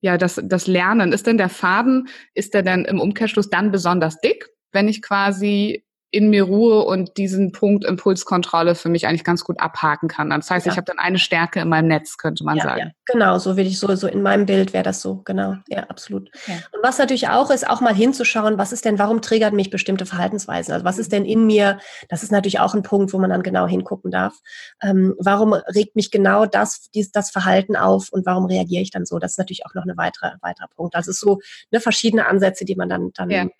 ja, 0.00 0.18
das, 0.18 0.38
das 0.44 0.66
Lernen. 0.66 1.12
Ist 1.12 1.26
denn 1.26 1.38
der 1.38 1.48
Faden, 1.48 2.08
ist 2.34 2.52
der 2.52 2.62
denn 2.62 2.84
im 2.84 3.00
Umkehrschluss 3.00 3.48
dann 3.48 3.70
besonders 3.70 4.20
dick, 4.20 4.50
wenn 4.70 4.86
ich 4.86 5.00
quasi 5.00 5.83
in 6.14 6.30
mir 6.30 6.44
Ruhe 6.44 6.84
und 6.84 7.16
diesen 7.16 7.50
Punkt 7.50 7.84
Impulskontrolle 7.84 8.76
für 8.76 8.88
mich 8.88 9.08
eigentlich 9.08 9.24
ganz 9.24 9.42
gut 9.42 9.58
abhaken 9.58 10.06
kann. 10.06 10.30
Das 10.30 10.48
heißt, 10.48 10.64
ja. 10.64 10.70
ich 10.70 10.78
habe 10.78 10.84
dann 10.84 11.00
eine 11.00 11.18
Stärke 11.18 11.58
in 11.58 11.68
meinem 11.68 11.88
Netz, 11.88 12.18
könnte 12.18 12.44
man 12.44 12.56
ja, 12.56 12.62
sagen. 12.62 12.80
Ja. 12.80 12.90
Genau, 13.06 13.38
so 13.38 13.56
würde 13.56 13.68
ich 13.68 13.80
so, 13.80 13.92
so 13.96 14.06
in 14.06 14.22
meinem 14.22 14.46
Bild 14.46 14.72
wäre 14.72 14.84
das 14.84 15.02
so, 15.02 15.22
genau, 15.24 15.56
ja, 15.66 15.80
absolut. 15.88 16.30
Und 16.46 16.82
was 16.84 16.98
natürlich 16.98 17.28
auch 17.28 17.50
ist, 17.50 17.68
auch 17.68 17.80
mal 17.80 17.96
hinzuschauen, 17.96 18.58
was 18.58 18.70
ist 18.70 18.84
denn, 18.84 19.00
warum 19.00 19.22
triggert 19.22 19.54
mich 19.54 19.70
bestimmte 19.70 20.06
Verhaltensweisen? 20.06 20.72
Also 20.72 20.84
was 20.84 20.98
ist 20.98 21.10
denn 21.10 21.24
in 21.24 21.46
mir? 21.46 21.80
Das 22.08 22.22
ist 22.22 22.30
natürlich 22.30 22.60
auch 22.60 22.74
ein 22.74 22.84
Punkt, 22.84 23.12
wo 23.12 23.18
man 23.18 23.30
dann 23.30 23.42
genau 23.42 23.66
hingucken 23.66 24.12
darf. 24.12 24.34
Ähm, 24.84 25.16
warum 25.18 25.52
regt 25.52 25.96
mich 25.96 26.12
genau 26.12 26.46
das, 26.46 26.90
dies, 26.94 27.10
das 27.10 27.32
Verhalten 27.32 27.74
auf 27.74 28.10
und 28.12 28.24
warum 28.24 28.46
reagiere 28.46 28.82
ich 28.82 28.92
dann 28.92 29.04
so? 29.04 29.18
Das 29.18 29.32
ist 29.32 29.38
natürlich 29.38 29.66
auch 29.66 29.74
noch 29.74 29.84
ein 29.84 29.96
weitere, 29.96 30.36
weiterer 30.42 30.68
Punkt. 30.76 30.94
Also 30.94 31.10
so 31.10 31.40
eine 31.72 31.80
verschiedene 31.80 32.28
Ansätze, 32.28 32.64
die 32.64 32.76
man 32.76 32.88
dann, 32.88 33.10
dann 33.14 33.50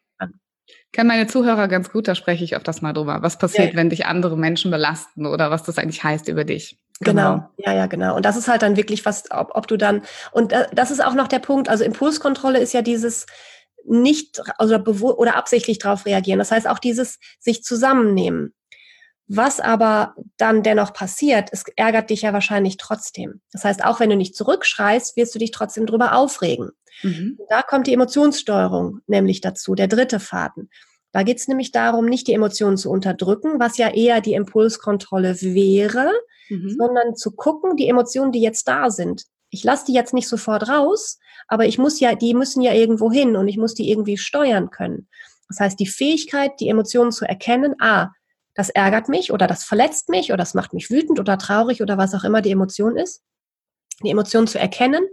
kennen 0.93 1.09
meine 1.09 1.27
Zuhörer 1.27 1.69
ganz 1.69 1.91
gut, 1.91 2.09
da 2.09 2.15
spreche 2.15 2.45
ich 2.45 2.57
öfters 2.57 2.83
mal 2.83 2.93
drüber. 2.93 3.19
Was 3.21 3.39
passiert, 3.39 3.73
ja. 3.73 3.77
wenn 3.77 3.91
dich 3.91 4.07
andere 4.07 4.37
Menschen 4.37 4.71
belasten 4.71 5.27
oder 5.27 5.51
was 5.51 5.63
das 5.63 5.79
eigentlich 5.79 6.05
heißt 6.05 6.29
über 6.29 6.45
dich? 6.45 6.79
Genau. 7.01 7.35
genau. 7.35 7.51
ja, 7.59 7.75
ja, 7.75 7.87
genau. 7.87 8.17
Und 8.17 8.25
das 8.25 8.37
ist 8.37 8.49
halt 8.49 8.63
dann 8.63 8.77
wirklich 8.77 9.05
was, 9.05 9.31
ob, 9.31 9.51
ob 9.55 9.67
du 9.67 9.77
dann, 9.77 10.03
und 10.33 10.53
das 10.73 10.91
ist 10.91 11.05
auch 11.05 11.15
noch 11.15 11.29
der 11.29 11.41
Punkt, 11.41 11.69
also 11.69 11.85
Impulskontrolle 11.85 12.61
ist 12.61 12.73
ja 12.73 12.83
dieses 12.83 13.27
nicht 13.87 14.41
also 14.59 14.77
oder 14.77 15.37
absichtlich 15.37 15.79
darauf 15.79 16.07
reagieren. 16.07 16.39
Das 16.39 16.51
heißt 16.51 16.69
auch 16.69 16.79
dieses 16.79 17.19
sich 17.39 17.63
zusammennehmen. 17.63 18.55
Was 19.27 19.59
aber 19.59 20.15
dann 20.37 20.63
dennoch 20.63 20.93
passiert, 20.93 21.49
es 21.51 21.65
ärgert 21.77 22.11
dich 22.11 22.23
ja 22.23 22.33
wahrscheinlich 22.33 22.77
trotzdem. 22.77 23.41
Das 23.53 23.65
heißt, 23.65 23.85
auch 23.85 24.01
wenn 24.01 24.11
du 24.11 24.17
nicht 24.17 24.37
zurückschreist, 24.37 25.17
wirst 25.17 25.35
du 25.35 25.39
dich 25.39 25.51
trotzdem 25.51 25.87
drüber 25.87 26.15
aufregen. 26.15 26.71
Mhm. 27.03 27.39
Da 27.49 27.63
kommt 27.63 27.87
die 27.87 27.95
Emotionssteuerung 27.95 29.01
nämlich 29.07 29.41
dazu, 29.41 29.75
der 29.75 29.89
dritte 29.89 30.21
Faden. 30.21 30.69
Da 31.13 31.23
geht 31.23 31.39
es 31.39 31.49
nämlich 31.49 31.71
darum, 31.73 32.07
nicht 32.07 32.27
die 32.27 32.33
Emotionen 32.33 32.77
zu 32.77 32.91
unterdrücken, 32.91 33.61
was 33.61 33.79
ja 33.79 33.89
eher 33.89 34.21
die 34.21 34.35
Impulskontrolle 34.35 35.41
wäre, 35.41 36.13
mhm. 36.49 36.75
sondern 36.77 37.17
zu 37.17 37.31
gucken, 37.31 37.77
die 37.77 37.89
Emotionen, 37.89 38.33
die 38.33 38.43
jetzt 38.43 38.69
da 38.69 38.91
sind. 38.91 39.25
Ich 39.49 39.63
lasse 39.63 39.87
die 39.87 39.95
jetzt 39.95 40.13
nicht 40.13 40.29
sofort 40.29 40.69
raus, 40.69 41.19
aber 41.47 41.67
ich 41.67 41.79
muss 41.79 42.01
ja, 42.01 42.15
die 42.15 42.35
müssen 42.35 42.63
ja 42.63 42.75
irgendwo 42.75 43.13
hin 43.13 43.37
und 43.37 43.49
ich 43.49 43.57
muss 43.57 43.75
die 43.75 43.91
irgendwie 43.91 44.19
steuern 44.19 44.71
können. 44.71 45.09
Das 45.49 45.61
heißt, 45.61 45.79
die 45.79 45.87
Fähigkeit, 45.87 46.59
die 46.59 46.69
Emotionen 46.69 47.13
zu 47.13 47.25
erkennen, 47.25 47.75
ah, 47.79 48.09
das 48.55 48.71
ärgert 48.71 49.09
mich 49.09 49.33
oder 49.33 49.47
das 49.47 49.65
verletzt 49.65 50.09
mich 50.09 50.31
oder 50.31 50.39
das 50.39 50.55
macht 50.55 50.73
mich 50.73 50.91
wütend 50.91 51.21
oder 51.21 51.39
traurig 51.39 51.83
oder 51.83 51.99
was 51.99 52.15
auch 52.15 52.25
immer 52.25 52.43
die 52.43 52.53
Emotion 52.53 52.97
ist, 52.97 53.23
die 54.03 54.11
Emotion 54.11 54.47
zu 54.47 54.59
erkennen 54.59 55.07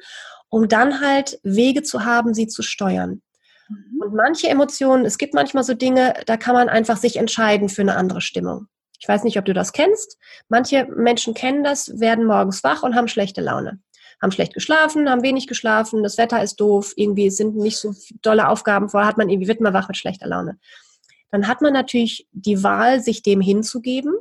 um 0.51 0.67
dann 0.67 1.01
halt 1.01 1.39
Wege 1.43 1.81
zu 1.81 2.05
haben, 2.05 2.33
sie 2.35 2.47
zu 2.47 2.61
steuern. 2.61 3.21
Mhm. 3.69 4.01
Und 4.01 4.13
manche 4.13 4.49
Emotionen, 4.49 5.05
es 5.05 5.17
gibt 5.17 5.33
manchmal 5.33 5.63
so 5.63 5.73
Dinge, 5.73 6.13
da 6.27 6.37
kann 6.37 6.53
man 6.53 6.69
einfach 6.69 6.97
sich 6.97 7.15
entscheiden 7.15 7.69
für 7.69 7.81
eine 7.81 7.95
andere 7.95 8.21
Stimmung. 8.21 8.67
Ich 8.99 9.07
weiß 9.07 9.23
nicht, 9.23 9.39
ob 9.39 9.45
du 9.45 9.53
das 9.53 9.73
kennst. 9.73 10.17
Manche 10.49 10.85
Menschen 10.85 11.33
kennen 11.33 11.63
das, 11.63 11.99
werden 11.99 12.25
morgens 12.25 12.63
wach 12.63 12.83
und 12.83 12.95
haben 12.95 13.07
schlechte 13.07 13.41
Laune. 13.41 13.79
Haben 14.21 14.31
schlecht 14.31 14.53
geschlafen, 14.53 15.09
haben 15.09 15.23
wenig 15.23 15.47
geschlafen, 15.47 16.03
das 16.03 16.19
Wetter 16.19 16.43
ist 16.43 16.57
doof, 16.57 16.93
irgendwie 16.95 17.31
sind 17.31 17.55
nicht 17.55 17.77
so 17.77 17.95
dolle 18.21 18.49
Aufgaben 18.49 18.89
vor, 18.89 19.05
hat 19.05 19.17
man 19.17 19.29
irgendwie, 19.29 19.47
wird 19.47 19.61
man 19.61 19.73
wach 19.73 19.87
mit 19.87 19.97
schlechter 19.97 20.27
Laune. 20.27 20.59
Dann 21.31 21.47
hat 21.47 21.61
man 21.61 21.73
natürlich 21.73 22.27
die 22.31 22.61
Wahl, 22.63 23.01
sich 23.01 23.23
dem 23.23 23.41
hinzugeben 23.41 24.13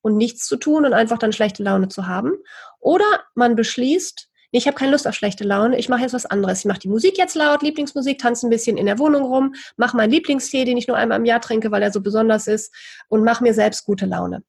und 0.00 0.16
nichts 0.16 0.46
zu 0.46 0.56
tun 0.56 0.86
und 0.86 0.94
einfach 0.94 1.18
dann 1.18 1.32
schlechte 1.32 1.62
Laune 1.62 1.88
zu 1.88 2.06
haben. 2.06 2.32
Oder 2.80 3.04
man 3.34 3.56
beschließt, 3.56 4.28
ich 4.50 4.66
habe 4.66 4.76
keine 4.76 4.92
Lust 4.92 5.06
auf 5.06 5.14
schlechte 5.14 5.44
Laune, 5.44 5.78
ich 5.78 5.90
mache 5.90 6.02
jetzt 6.02 6.14
was 6.14 6.24
anderes. 6.24 6.60
Ich 6.60 6.64
mache 6.64 6.78
die 6.78 6.88
Musik 6.88 7.18
jetzt 7.18 7.34
laut, 7.34 7.62
Lieblingsmusik, 7.62 8.18
tanze 8.18 8.46
ein 8.46 8.50
bisschen 8.50 8.78
in 8.78 8.86
der 8.86 8.98
Wohnung 8.98 9.24
rum, 9.24 9.54
mache 9.76 9.96
meinen 9.96 10.10
Lieblingstee, 10.10 10.64
den 10.64 10.78
ich 10.78 10.88
nur 10.88 10.96
einmal 10.96 11.18
im 11.18 11.26
Jahr 11.26 11.40
trinke, 11.40 11.70
weil 11.70 11.82
er 11.82 11.92
so 11.92 12.00
besonders 12.00 12.46
ist 12.46 12.74
und 13.08 13.24
mache 13.24 13.42
mir 13.42 13.52
selbst 13.52 13.84
gute 13.84 14.06
Laune. 14.06 14.42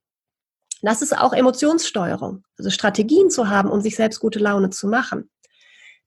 Das 0.82 1.02
ist 1.02 1.18
auch 1.18 1.34
Emotionssteuerung, 1.34 2.46
also 2.58 2.70
Strategien 2.70 3.30
zu 3.30 3.50
haben, 3.50 3.70
um 3.70 3.82
sich 3.82 3.98
selbst 3.98 4.22
gute 4.22 4.40
Laune 4.40 4.70
zu 4.70 4.88
machen. 4.88 5.30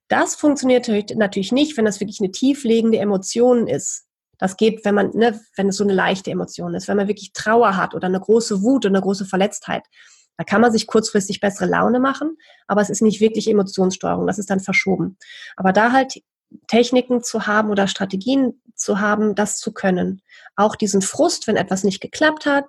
Das 0.09 0.35
funktioniert 0.35 0.89
natürlich 1.15 1.53
nicht, 1.53 1.77
wenn 1.77 1.85
das 1.85 2.01
wirklich 2.01 2.21
eine 2.21 2.31
tieflegende 2.31 2.99
Emotion 2.99 3.67
ist. 3.67 4.07
Das 4.43 4.57
geht, 4.57 4.85
wenn 4.85 4.97
man, 4.97 5.11
ne, 5.15 5.41
wenn 5.55 5.69
es 5.69 5.77
so 5.77 5.85
eine 5.85 5.93
leichte 5.93 6.33
Emotion 6.33 6.75
ist, 6.75 6.89
wenn 6.89 6.97
man 6.97 7.07
wirklich 7.07 7.33
Trauer 7.33 7.77
hat 7.77 7.95
oder 7.95 8.09
eine 8.09 8.19
große 8.19 8.61
Wut 8.61 8.85
oder 8.85 8.97
eine 8.97 9.01
große 9.01 9.25
Verletztheit. 9.25 9.85
Da 10.37 10.43
kann 10.43 10.61
man 10.61 10.73
sich 10.73 10.89
kurzfristig 10.89 11.39
bessere 11.39 11.67
Laune 11.67 12.01
machen, 12.01 12.37
aber 12.67 12.81
es 12.81 12.91
ist 12.91 13.03
nicht 13.03 13.21
wirklich 13.21 13.49
Emotionssteuerung, 13.49 14.27
das 14.27 14.41
ist 14.41 14.51
dann 14.51 14.59
verschoben. 14.59 15.17
Aber 15.55 15.73
da 15.73 15.93
halt 15.93 16.21
Techniken 16.67 17.23
zu 17.23 17.47
haben 17.47 17.71
oder 17.71 17.87
Strategien 17.87 18.61
zu 18.75 18.99
haben, 18.99 19.37
das 19.37 19.59
zu 19.59 19.73
können. 19.73 20.23
Auch 20.57 20.75
diesen 20.75 21.03
Frust, 21.03 21.47
wenn 21.47 21.55
etwas 21.55 21.85
nicht 21.85 22.01
geklappt 22.01 22.45
hat, 22.45 22.67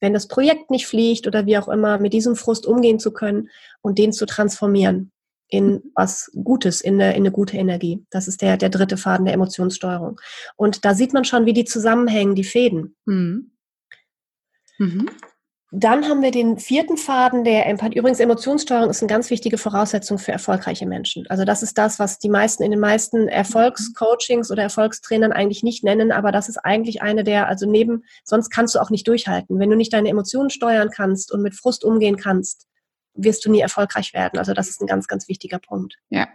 wenn 0.00 0.14
das 0.14 0.28
Projekt 0.28 0.70
nicht 0.70 0.86
fliegt 0.86 1.26
oder 1.26 1.44
wie 1.44 1.58
auch 1.58 1.68
immer, 1.68 1.98
mit 1.98 2.14
diesem 2.14 2.36
Frust 2.36 2.64
umgehen 2.64 2.98
zu 2.98 3.12
können 3.12 3.50
und 3.82 3.98
den 3.98 4.14
zu 4.14 4.24
transformieren 4.24 5.12
in 5.48 5.82
was 5.94 6.30
Gutes, 6.42 6.80
in 6.80 6.94
eine, 6.94 7.12
in 7.12 7.22
eine 7.22 7.30
gute 7.30 7.56
Energie. 7.56 8.04
Das 8.10 8.28
ist 8.28 8.42
der, 8.42 8.56
der 8.56 8.68
dritte 8.68 8.96
Faden 8.96 9.26
der 9.26 9.34
Emotionssteuerung. 9.34 10.20
Und 10.56 10.84
da 10.84 10.94
sieht 10.94 11.12
man 11.12 11.24
schon, 11.24 11.46
wie 11.46 11.52
die 11.52 11.64
zusammenhängen, 11.64 12.34
die 12.34 12.44
Fäden. 12.44 12.96
Mhm. 13.04 13.52
Mhm. 14.78 15.08
Dann 15.72 16.08
haben 16.08 16.22
wir 16.22 16.30
den 16.30 16.58
vierten 16.58 16.96
Faden 16.96 17.42
der 17.42 17.66
Empathie. 17.66 17.98
Übrigens, 17.98 18.20
Emotionssteuerung 18.20 18.88
ist 18.88 19.02
eine 19.02 19.08
ganz 19.08 19.30
wichtige 19.30 19.58
Voraussetzung 19.58 20.16
für 20.16 20.30
erfolgreiche 20.30 20.86
Menschen. 20.86 21.26
Also 21.28 21.44
das 21.44 21.62
ist 21.62 21.76
das, 21.76 21.98
was 21.98 22.18
die 22.18 22.28
meisten 22.28 22.62
in 22.62 22.70
den 22.70 22.80
meisten 22.80 23.26
Erfolgscoachings 23.26 24.50
oder 24.52 24.62
Erfolgstrainern 24.62 25.32
eigentlich 25.32 25.64
nicht 25.64 25.82
nennen, 25.82 26.12
aber 26.12 26.30
das 26.30 26.48
ist 26.48 26.58
eigentlich 26.58 27.02
eine 27.02 27.24
der, 27.24 27.48
also 27.48 27.68
neben, 27.68 28.04
sonst 28.24 28.50
kannst 28.50 28.76
du 28.76 28.78
auch 28.78 28.90
nicht 28.90 29.08
durchhalten. 29.08 29.58
Wenn 29.58 29.68
du 29.68 29.76
nicht 29.76 29.92
deine 29.92 30.08
Emotionen 30.08 30.50
steuern 30.50 30.90
kannst 30.90 31.32
und 31.32 31.42
mit 31.42 31.56
Frust 31.56 31.84
umgehen 31.84 32.16
kannst, 32.16 32.68
wirst 33.16 33.44
du 33.44 33.50
nie 33.50 33.60
erfolgreich 33.60 34.14
werden. 34.14 34.38
Also 34.38 34.52
das 34.52 34.68
ist 34.68 34.80
ein 34.80 34.86
ganz, 34.86 35.06
ganz 35.06 35.28
wichtiger 35.28 35.58
Punkt. 35.58 35.96
Ja. 36.10 36.28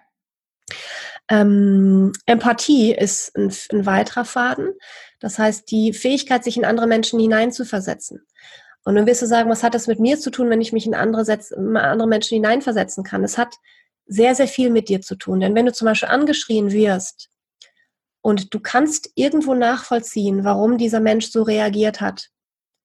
Ähm, 1.30 2.12
Empathie 2.26 2.94
ist 2.94 3.36
ein, 3.38 3.54
ein 3.72 3.86
weiterer 3.86 4.26
Faden. 4.26 4.74
Das 5.20 5.40
heißt, 5.40 5.70
die 5.72 5.94
Fähigkeit, 5.94 6.44
sich 6.44 6.58
in 6.58 6.66
andere 6.66 6.88
Menschen 6.88 7.20
hineinzuversetzen. 7.20 8.26
Und 8.84 8.96
dann 8.96 9.06
wirst 9.06 9.22
du 9.22 9.28
sagen, 9.28 9.50
was 9.50 9.64
hat 9.64 9.76
das 9.76 9.88
mit 9.88 10.00
mir 10.00 10.20
zu 10.20 10.32
tun, 10.32 10.50
wenn 10.50 10.62
ich 10.62 10.74
mich 10.74 10.88
in 10.88 10.96
andere, 10.96 11.24
Setz 11.24 11.52
andere 11.52 12.08
Menschen 12.08 12.36
hineinversetzen 12.36 13.04
kann? 13.04 13.24
Es 13.24 13.38
hat 13.38 13.56
sehr, 14.08 14.34
sehr 14.36 14.48
viel 14.48 14.70
mit 14.70 14.90
dir 14.90 15.02
zu 15.02 15.16
tun. 15.16 15.40
Denn 15.40 15.56
wenn 15.56 15.66
du 15.66 15.74
zum 15.74 15.86
Beispiel 15.86 16.10
angeschrien 16.10 16.72
wirst 16.72 17.30
und 18.22 18.54
du 18.54 18.60
kannst 18.60 19.12
irgendwo 19.16 19.54
nachvollziehen, 19.54 20.44
warum 20.44 20.78
dieser 20.78 21.00
Mensch 21.00 21.30
so 21.30 21.44
reagiert 21.44 22.02
hat, 22.02 22.30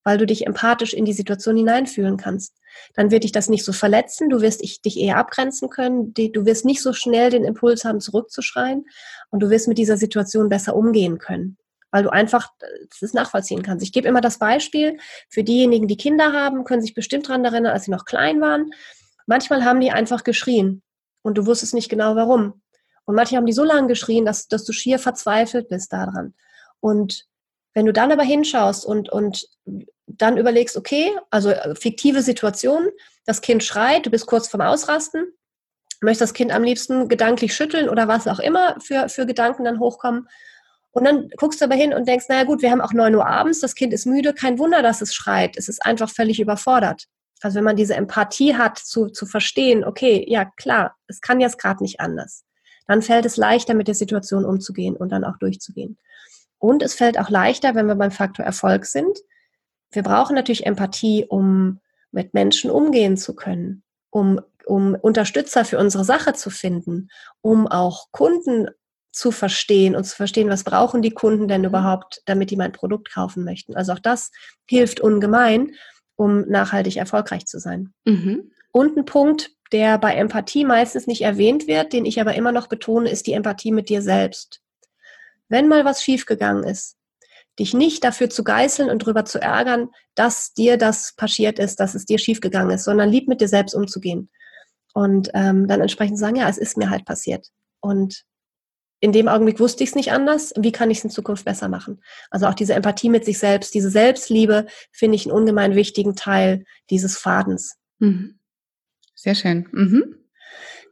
weil 0.05 0.19
du 0.19 0.27
dich 0.27 0.47
empathisch 0.47 0.95
in 0.95 1.05
die 1.05 1.13
Situation 1.13 1.57
hineinfühlen 1.57 2.17
kannst, 2.17 2.55
dann 2.95 3.11
wird 3.11 3.25
dich 3.25 3.33
das 3.33 3.49
nicht 3.49 3.65
so 3.65 3.73
verletzen, 3.73 4.29
du 4.29 4.41
wirst 4.41 4.63
dich 4.63 4.99
eher 4.99 5.19
abgrenzen 5.19 5.69
können, 5.69 6.15
du 6.15 6.47
wirst 6.47 6.65
nicht 6.65 6.83
so 6.83 6.93
schnell 6.93 7.31
den 7.31 7.45
Impuls 7.45 7.85
haben, 7.85 8.01
zurückzuschreien 8.01 8.85
und 9.31 9.41
du 9.41 9.51
wirst 9.51 9.69
mit 9.69 9.79
dieser 9.79 9.97
Situation 9.97 10.49
besser 10.49 10.75
umgehen 10.75 11.19
können 11.19 11.57
weil 11.93 12.03
du 12.03 12.11
einfach 12.11 12.51
das 13.01 13.15
nachvollziehen 13.15 13.63
kannst. 13.63 13.83
Ich 13.83 13.91
gebe 13.91 14.07
immer 14.07 14.21
das 14.21 14.39
Beispiel 14.39 14.99
für 15.31 15.43
diejenigen, 15.43 15.89
die 15.89 15.97
Kinder 15.97 16.33
haben, 16.35 16.65
können 16.65 16.83
sich 16.83 16.93
bestimmt 16.93 17.29
daran 17.29 17.45
erinnern, 17.45 17.73
als 17.73 17.85
sie 17.85 17.91
noch 17.91 18.05
klein 18.05 18.43
waren. 18.43 18.71
Manchmal 19.27 19.65
haben 19.65 19.81
die 19.81 19.93
einfach 19.93 20.23
geschrien 20.23 20.83
und 21.23 21.39
du 21.39 21.47
wusstest 21.47 21.73
nicht 21.73 21.89
genau 21.89 22.15
warum. 22.15 22.61
Und 23.07 23.15
manche 23.15 23.37
haben 23.37 23.47
die 23.47 23.53
so 23.53 23.65
lange 23.65 23.87
geschrien, 23.87 24.27
dass, 24.27 24.49
dass 24.49 24.65
du 24.65 24.73
schier 24.73 24.99
verzweifelt 24.99 25.69
bist 25.69 25.93
daran. 25.93 26.35
Und 26.81 27.25
wenn 27.77 27.85
du 27.85 27.93
dann 27.93 28.11
aber 28.11 28.23
hinschaust 28.23 28.87
und, 28.87 29.11
und 29.11 29.51
dann 30.07 30.39
überlegst, 30.39 30.79
okay, 30.79 31.15
also 31.31 31.51
äh, 31.51 31.75
fiktive 31.75 32.23
Situation, 32.23 32.89
das 33.27 33.43
Kind 33.43 33.63
schreit, 33.63 34.07
du 34.07 34.11
bist 34.11 34.27
kurz 34.27 34.49
vorm 34.49 34.63
Ausrasten, 34.63 35.27
möchtest 36.01 36.23
das 36.23 36.33
Kind 36.33 36.53
am 36.53 36.63
liebsten 36.63 37.07
gedanklich 37.07 37.55
schütteln 37.55 37.91
oder 37.91 38.09
was 38.09 38.29
auch 38.29 38.39
immer 38.39 38.77
für, 38.81 39.11
für 39.11 39.27
Gedanken 39.27 39.65
dann 39.65 39.79
hochkommen. 39.79 40.27
Und 40.93 41.05
dann 41.05 41.29
guckst 41.37 41.61
du 41.61 41.67
aber 41.67 41.75
hin 41.75 41.93
und 41.93 42.09
denkst, 42.09 42.25
naja 42.31 42.45
gut, 42.45 42.63
wir 42.63 42.71
haben 42.71 42.81
auch 42.81 42.95
9 42.95 43.15
Uhr 43.15 43.27
abends, 43.27 43.61
das 43.61 43.75
Kind 43.75 43.93
ist 43.93 44.07
müde, 44.07 44.33
kein 44.33 44.59
Wunder, 44.59 44.81
dass 44.81 45.03
es 45.03 45.15
schreit. 45.15 45.59
Es 45.59 45.69
ist 45.69 45.85
einfach 45.85 46.09
völlig 46.09 46.41
überfordert. 46.41 47.05
Also 47.43 47.57
wenn 47.57 47.65
man 47.65 47.77
diese 47.77 47.95
Empathie 47.95 48.57
hat, 48.57 48.79
zu, 48.79 49.09
zu 49.09 49.27
verstehen, 49.27 49.85
okay, 49.85 50.25
ja 50.27 50.47
klar, 50.57 50.97
es 51.09 51.21
kann 51.21 51.41
jetzt 51.41 51.59
gerade 51.59 51.83
nicht 51.83 52.01
anders, 52.01 52.47
dann 52.87 53.03
fällt 53.03 53.27
es 53.27 53.37
leichter, 53.37 53.75
mit 53.75 53.87
der 53.87 53.95
Situation 53.95 54.47
umzugehen 54.47 54.97
und 54.97 55.11
dann 55.11 55.25
auch 55.25 55.37
durchzugehen. 55.37 55.99
Und 56.67 56.83
es 56.83 56.95
fällt 56.95 57.17
auch 57.17 57.31
leichter, 57.31 57.77
wenn 57.77 57.87
wir 57.87 57.95
beim 57.95 58.11
Faktor 58.11 58.45
Erfolg 58.45 58.87
sind. 58.87 59.21
Wir 59.93 60.03
brauchen 60.03 60.35
natürlich 60.35 60.67
Empathie, 60.67 61.25
um 61.25 61.79
mit 62.11 62.35
Menschen 62.35 62.73
umgehen 62.73 63.17
zu 63.17 63.37
können, 63.37 63.85
um, 64.11 64.41
um 64.65 64.97
Unterstützer 64.97 65.65
für 65.65 65.79
unsere 65.79 66.05
Sache 66.05 66.33
zu 66.33 66.51
finden, 66.51 67.09
um 67.41 67.69
auch 67.69 68.11
Kunden 68.11 68.67
zu 69.13 69.31
verstehen 69.31 69.95
und 69.95 70.03
zu 70.03 70.17
verstehen, 70.17 70.49
was 70.49 70.65
brauchen 70.65 71.03
die 71.03 71.13
Kunden 71.13 71.47
denn 71.47 71.63
überhaupt, 71.63 72.21
damit 72.25 72.51
die 72.51 72.57
mein 72.57 72.73
Produkt 72.73 73.13
kaufen 73.13 73.45
möchten. 73.45 73.77
Also 73.77 73.93
auch 73.93 74.01
das 74.01 74.33
hilft 74.69 74.99
ungemein, 74.99 75.71
um 76.17 76.49
nachhaltig 76.49 76.97
erfolgreich 76.97 77.47
zu 77.47 77.61
sein. 77.61 77.95
Mhm. 78.07 78.51
Und 78.73 78.97
ein 78.97 79.05
Punkt, 79.05 79.53
der 79.71 79.99
bei 79.99 80.15
Empathie 80.17 80.65
meistens 80.65 81.07
nicht 81.07 81.23
erwähnt 81.23 81.69
wird, 81.69 81.93
den 81.93 82.07
ich 82.07 82.21
aber 82.21 82.35
immer 82.35 82.51
noch 82.51 82.67
betone, 82.67 83.09
ist 83.09 83.29
die 83.29 83.35
Empathie 83.35 83.71
mit 83.71 83.89
dir 83.89 84.03
selbst. 84.03 84.63
Wenn 85.49 85.69
mal 85.69 85.85
was 85.85 86.03
schiefgegangen 86.03 86.65
ist, 86.65 86.97
dich 87.59 87.73
nicht 87.73 88.05
dafür 88.05 88.29
zu 88.29 88.45
geißeln 88.45 88.91
und 88.91 89.03
darüber 89.03 89.25
zu 89.25 89.41
ärgern, 89.41 89.89
dass 90.15 90.53
dir 90.53 90.77
das 90.77 91.15
passiert 91.17 91.59
ist, 91.59 91.81
dass 91.81 91.95
es 91.95 92.05
dir 92.05 92.19
schiefgegangen 92.19 92.75
ist, 92.75 92.85
sondern 92.85 93.09
lieb 93.09 93.29
mit 93.29 93.41
dir 93.41 93.49
selbst 93.49 93.75
umzugehen. 93.75 94.31
Und 94.93 95.31
ähm, 95.35 95.69
dann 95.69 95.81
entsprechend 95.81 96.19
sagen, 96.19 96.37
ja, 96.37 96.49
es 96.49 96.59
ist 96.59 96.77
mir 96.77 96.91
halt 96.91 97.05
passiert. 97.05 97.49
Und 97.81 98.25
in 99.01 99.13
dem 99.13 99.29
Augenblick 99.29 99.61
wusste 99.61 99.85
ich 99.85 99.91
es 99.91 99.95
nicht 99.95 100.13
anders. 100.13 100.55
Wie 100.57 100.73
kann 100.73 100.91
ich 100.91 100.99
es 100.99 101.05
in 101.05 101.11
Zukunft 101.11 101.45
besser 101.45 101.69
machen? 101.69 102.03
Also 102.31 102.47
auch 102.47 102.55
diese 102.55 102.75
Empathie 102.75 103.11
mit 103.11 103.25
sich 103.25 103.39
selbst, 103.39 103.75
diese 103.75 103.91
Selbstliebe 103.91 104.67
finde 104.91 105.17
ich 105.17 105.27
einen 105.27 105.37
ungemein 105.37 105.75
wichtigen 105.75 106.17
Teil 106.17 106.65
dieses 106.91 107.19
Fadens. 107.19 107.77
Mhm. 107.99 108.39
Sehr 109.15 109.35
schön. 109.35 109.69
Mhm. 109.73 110.17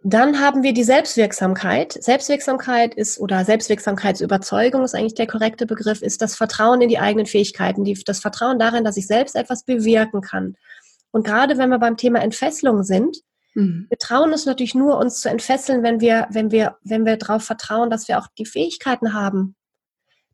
Dann 0.07 0.41
haben 0.41 0.63
wir 0.63 0.75
die 0.75 0.85
Selbstwirksamkeit. 0.85 1.93
Selbstwirksamkeit 1.93 2.95
ist 2.95 3.19
oder 3.19 3.45
Selbstwirksamkeitsüberzeugung 3.45 4.85
ist 4.85 4.95
eigentlich 4.95 5.15
der 5.15 5.27
korrekte 5.27 5.67
Begriff, 5.67 6.03
ist 6.03 6.23
das 6.23 6.37
Vertrauen 6.37 6.83
in 6.83 6.89
die 6.89 6.99
eigenen 6.99 7.27
Fähigkeiten, 7.27 7.85
die, 7.85 7.95
das 8.05 8.21
Vertrauen 8.21 8.59
darin, 8.59 8.85
dass 8.85 8.97
ich 8.97 9.07
selbst 9.07 9.35
etwas 9.35 9.65
bewirken 9.65 10.21
kann. 10.21 10.57
Und 11.11 11.27
gerade 11.27 11.59
wenn 11.59 11.71
wir 11.71 11.79
beim 11.79 11.97
Thema 11.97 12.21
Entfesselung 12.21 12.83
sind, 12.83 13.23
Mhm. 13.55 13.87
Wir 13.89 13.99
trauen 13.99 14.33
uns 14.33 14.47
natürlich 14.47 14.75
nur, 14.75 14.99
uns 14.99 15.21
zu 15.21 15.31
entfesseln, 15.31 15.83
wenn 15.83 16.01
wir, 16.01 16.27
wenn 16.31 16.51
wir, 16.51 16.77
wenn 16.83 17.07
wir 17.07 17.17
darauf 17.17 17.45
vertrauen, 17.45 17.91
dass 17.91 18.09
wir 18.09 18.19
auch 18.19 18.27
die 18.39 18.47
Fähigkeiten 18.47 19.15
haben. 19.15 19.55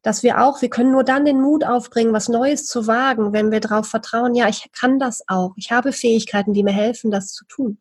Dass 0.03 0.23
wir 0.23 0.41
auch, 0.41 0.63
wir 0.63 0.71
können 0.71 0.93
nur 0.93 1.05
dann 1.05 1.27
den 1.27 1.43
Mut 1.43 1.63
aufbringen, 1.63 2.15
was 2.15 2.29
Neues 2.29 2.65
zu 2.65 2.87
wagen, 2.87 3.35
wenn 3.35 3.51
wir 3.51 3.61
darauf 3.61 3.87
vertrauen, 3.87 4.35
ja, 4.35 4.49
ich 4.49 4.71
kann 4.73 4.99
das 4.99 5.23
auch. 5.29 5.53
Ich 5.57 5.71
habe 5.71 5.93
Fähigkeiten, 5.93 6.55
die 6.55 6.63
mir 6.63 6.73
helfen, 6.73 7.11
das 7.11 7.33
zu 7.33 7.45
tun. 7.45 7.79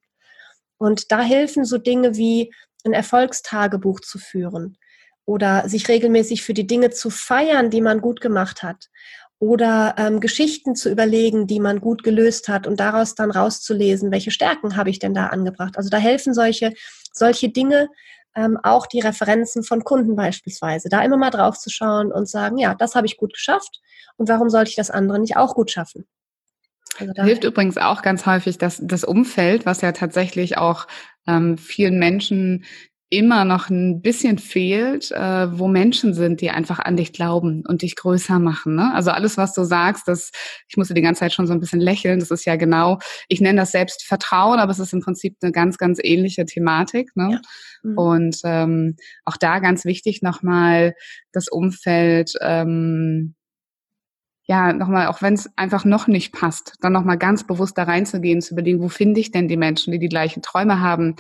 Und 0.80 1.12
da 1.12 1.22
helfen 1.22 1.66
so 1.66 1.78
Dinge 1.78 2.16
wie 2.16 2.52
ein 2.84 2.94
Erfolgstagebuch 2.94 4.00
zu 4.00 4.18
führen 4.18 4.78
oder 5.26 5.70
sich 5.70 5.88
regelmäßig 5.88 6.42
für 6.42 6.56
die 6.56 6.66
Dinge 6.66 6.90
zu 6.90 7.12
feiern, 7.12 7.70
die 7.70 7.82
man 7.82 8.02
gut 8.02 8.22
gemacht 8.22 8.64
hat 8.64 8.90
oder 9.38 9.94
ähm, 9.98 10.20
Geschichten 10.20 10.76
zu 10.76 10.90
überlegen, 10.90 11.48
die 11.48 11.60
man 11.60 11.80
gut 11.80 12.04
gelöst 12.04 12.48
hat 12.48 12.66
und 12.66 12.80
daraus 12.80 13.16
dann 13.16 13.32
rauszulesen, 13.32 14.12
welche 14.12 14.32
Stärken 14.32 14.76
habe 14.76 14.90
ich 14.90 15.00
denn 15.00 15.14
da 15.14 15.28
angebracht. 15.28 15.78
Also 15.78 15.90
da 15.90 15.98
helfen 15.98 16.34
solche, 16.34 16.74
solche 17.14 17.50
Dinge, 17.50 17.90
ähm, 18.36 18.58
auch 18.62 18.86
die 18.86 19.00
Referenzen 19.00 19.64
von 19.64 19.84
Kunden 19.84 20.16
beispielsweise, 20.16 20.90
da 20.90 21.02
immer 21.04 21.18
mal 21.18 21.30
drauf 21.30 21.58
zu 21.58 21.70
schauen 21.70 22.12
und 22.12 22.28
sagen, 22.28 22.58
ja, 22.58 22.76
das 22.76 22.96
habe 22.96 23.08
ich 23.08 23.18
gut 23.18 23.34
geschafft 23.34 23.82
und 24.18 24.30
warum 24.30 24.50
sollte 24.50 24.70
ich 24.70 24.76
das 24.76 24.92
andere 24.92 25.20
nicht 25.20 25.38
auch 25.38 25.56
gut 25.56 25.72
schaffen? 25.72 26.06
Also 27.00 27.24
Hilft 27.24 27.44
übrigens 27.44 27.78
auch 27.78 28.02
ganz 28.02 28.26
häufig 28.26 28.58
das, 28.58 28.80
das 28.84 29.04
Umfeld, 29.04 29.66
was 29.66 29.82
ja 29.82 29.92
tatsächlich 29.92 30.58
auch 30.58 30.88
ähm, 31.28 31.58
vielen 31.58 32.00
Menschen 32.00 32.66
immer 33.12 33.44
noch 33.44 33.70
ein 33.70 34.02
bisschen 34.02 34.38
fehlt, 34.38 35.12
äh, 35.12 35.58
wo 35.58 35.68
Menschen 35.68 36.14
sind, 36.14 36.42
die 36.42 36.52
einfach 36.52 36.78
an 36.78 36.96
dich 36.96 37.12
glauben 37.12 37.64
und 37.68 37.82
dich 37.82 37.96
größer 37.96 38.38
machen. 38.38 38.76
Ne? 38.76 38.94
Also 38.94 39.10
alles, 39.10 39.36
was 39.36 39.54
du 39.54 39.64
sagst, 39.64 40.08
das, 40.08 40.32
ich 40.68 40.78
musste 40.78 40.94
die 40.94 41.02
ganze 41.02 41.22
Zeit 41.22 41.34
schon 41.34 41.48
so 41.48 41.54
ein 41.54 41.60
bisschen 41.60 41.80
lächeln. 41.80 42.20
Das 42.20 42.30
ist 42.30 42.46
ja 42.46 42.56
genau, 42.56 43.00
ich 43.28 43.42
nenne 43.42 43.62
das 43.62 43.72
Selbstvertrauen, 43.72 44.60
aber 44.60 44.72
es 44.72 44.80
ist 44.80 44.94
im 44.94 45.02
Prinzip 45.02 45.38
eine 45.42 45.52
ganz, 45.52 45.80
ganz 45.80 46.00
ähnliche 46.04 46.46
Thematik. 46.46 47.16
Ne? 47.16 47.32
Ja. 47.32 47.42
Mhm. 47.82 47.98
Und 47.98 48.38
ähm, 48.44 48.96
auch 49.26 49.38
da 49.38 49.58
ganz 49.58 49.86
wichtig 49.86 50.22
nochmal 50.22 50.94
das 51.32 51.48
Umfeld. 51.48 52.34
Ähm, 52.42 53.34
ja, 54.50 54.74
nochmal, 54.74 55.06
auch 55.06 55.22
wenn 55.22 55.36
es 55.36 55.48
einfach 55.58 55.86
noch 55.86 56.08
nicht 56.08 56.34
passt, 56.34 56.74
dann 56.82 56.92
nochmal 56.92 57.20
ganz 57.20 57.46
bewusst 57.46 57.78
da 57.78 57.84
reinzugehen, 57.84 58.42
zu 58.42 58.56
überlegen, 58.56 58.82
wo 58.82 58.90
finde 58.90 59.20
ich 59.20 59.30
denn 59.30 59.48
die 59.48 59.58
Menschen, 59.58 59.92
die 59.92 60.00
die 60.00 60.10
gleichen 60.10 60.42
Träume 60.42 60.80
haben, 60.80 61.18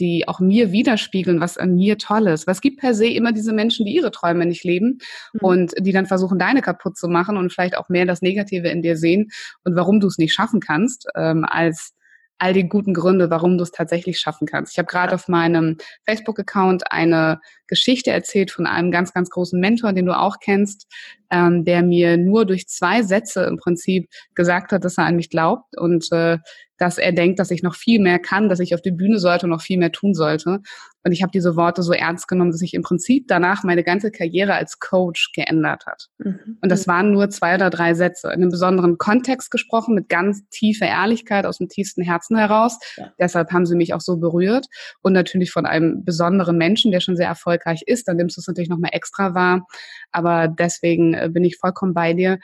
die 0.00 0.26
auch 0.26 0.40
mir 0.40 0.72
widerspiegeln, 0.72 1.40
was 1.40 1.58
an 1.58 1.76
mir 1.76 1.96
toll 1.96 2.26
ist. 2.26 2.48
Was 2.48 2.60
gibt 2.60 2.80
per 2.80 2.92
se 2.94 3.06
immer 3.06 3.30
diese 3.30 3.52
Menschen, 3.52 3.86
die 3.86 3.94
ihre 3.94 4.10
Träume 4.10 4.46
nicht 4.46 4.64
leben 4.64 4.98
mhm. 5.32 5.40
und 5.40 5.72
die 5.78 5.92
dann 5.92 6.06
versuchen, 6.06 6.40
deine 6.40 6.60
kaputt 6.60 6.96
zu 6.96 7.06
machen 7.06 7.36
und 7.36 7.52
vielleicht 7.52 7.78
auch 7.78 7.88
mehr 7.88 8.04
das 8.04 8.20
Negative 8.20 8.68
in 8.68 8.82
dir 8.82 8.96
sehen 8.96 9.30
und 9.62 9.76
warum 9.76 10.00
du 10.00 10.08
es 10.08 10.18
nicht 10.18 10.34
schaffen 10.34 10.58
kannst, 10.58 11.06
ähm, 11.14 11.44
als 11.48 11.94
all 12.42 12.52
die 12.52 12.68
guten 12.68 12.92
Gründe, 12.92 13.30
warum 13.30 13.56
du 13.56 13.62
es 13.62 13.70
tatsächlich 13.70 14.18
schaffen 14.18 14.48
kannst. 14.48 14.72
Ich 14.72 14.78
habe 14.78 14.86
gerade 14.86 15.14
auf 15.14 15.28
meinem 15.28 15.76
Facebook-Account 16.06 16.90
eine 16.90 17.40
Geschichte 17.68 18.10
erzählt 18.10 18.50
von 18.50 18.66
einem 18.66 18.90
ganz, 18.90 19.14
ganz 19.14 19.30
großen 19.30 19.60
Mentor, 19.60 19.92
den 19.92 20.06
du 20.06 20.18
auch 20.18 20.38
kennst, 20.40 20.88
ähm, 21.30 21.64
der 21.64 21.84
mir 21.84 22.16
nur 22.16 22.44
durch 22.44 22.66
zwei 22.66 23.04
Sätze 23.04 23.44
im 23.44 23.58
Prinzip 23.58 24.10
gesagt 24.34 24.72
hat, 24.72 24.84
dass 24.84 24.98
er 24.98 25.04
an 25.04 25.14
mich 25.14 25.30
glaubt 25.30 25.78
und 25.78 26.10
äh, 26.10 26.38
dass 26.78 26.98
er 26.98 27.12
denkt, 27.12 27.38
dass 27.38 27.52
ich 27.52 27.62
noch 27.62 27.76
viel 27.76 28.00
mehr 28.00 28.18
kann, 28.18 28.48
dass 28.48 28.58
ich 28.58 28.74
auf 28.74 28.82
die 28.82 28.90
Bühne 28.90 29.20
sollte 29.20 29.46
und 29.46 29.50
noch 29.50 29.62
viel 29.62 29.78
mehr 29.78 29.92
tun 29.92 30.12
sollte. 30.12 30.62
Und 31.04 31.12
ich 31.12 31.22
habe 31.22 31.32
diese 31.32 31.56
Worte 31.56 31.82
so 31.82 31.92
ernst 31.92 32.28
genommen, 32.28 32.50
dass 32.50 32.60
sich 32.60 32.74
im 32.74 32.82
Prinzip 32.82 33.26
danach 33.28 33.64
meine 33.64 33.82
ganze 33.82 34.10
Karriere 34.10 34.54
als 34.54 34.78
Coach 34.78 35.32
geändert 35.32 35.86
hat. 35.86 36.08
Mhm. 36.18 36.58
Und 36.60 36.68
das 36.70 36.86
waren 36.86 37.12
nur 37.12 37.30
zwei 37.30 37.54
oder 37.54 37.70
drei 37.70 37.94
Sätze, 37.94 38.28
in 38.28 38.34
einem 38.34 38.50
besonderen 38.50 38.98
Kontext 38.98 39.50
gesprochen, 39.50 39.94
mit 39.94 40.08
ganz 40.08 40.48
tiefer 40.50 40.86
Ehrlichkeit 40.86 41.46
aus 41.46 41.58
dem 41.58 41.68
tiefsten 41.68 42.02
Herzen 42.02 42.36
heraus. 42.36 42.78
Ja. 42.96 43.12
Deshalb 43.18 43.52
haben 43.52 43.66
sie 43.66 43.76
mich 43.76 43.94
auch 43.94 44.00
so 44.00 44.16
berührt. 44.16 44.66
Und 45.02 45.12
natürlich 45.12 45.50
von 45.50 45.66
einem 45.66 46.04
besonderen 46.04 46.56
Menschen, 46.56 46.92
der 46.92 47.00
schon 47.00 47.16
sehr 47.16 47.28
erfolgreich 47.28 47.82
ist, 47.86 48.08
dann 48.08 48.16
nimmst 48.16 48.36
du 48.36 48.40
es 48.40 48.46
natürlich 48.46 48.70
nochmal 48.70 48.90
extra 48.92 49.34
wahr. 49.34 49.66
Aber 50.12 50.48
deswegen 50.48 51.14
äh, 51.14 51.28
bin 51.32 51.44
ich 51.44 51.56
vollkommen 51.56 51.94
bei 51.94 52.12
dir 52.14 52.38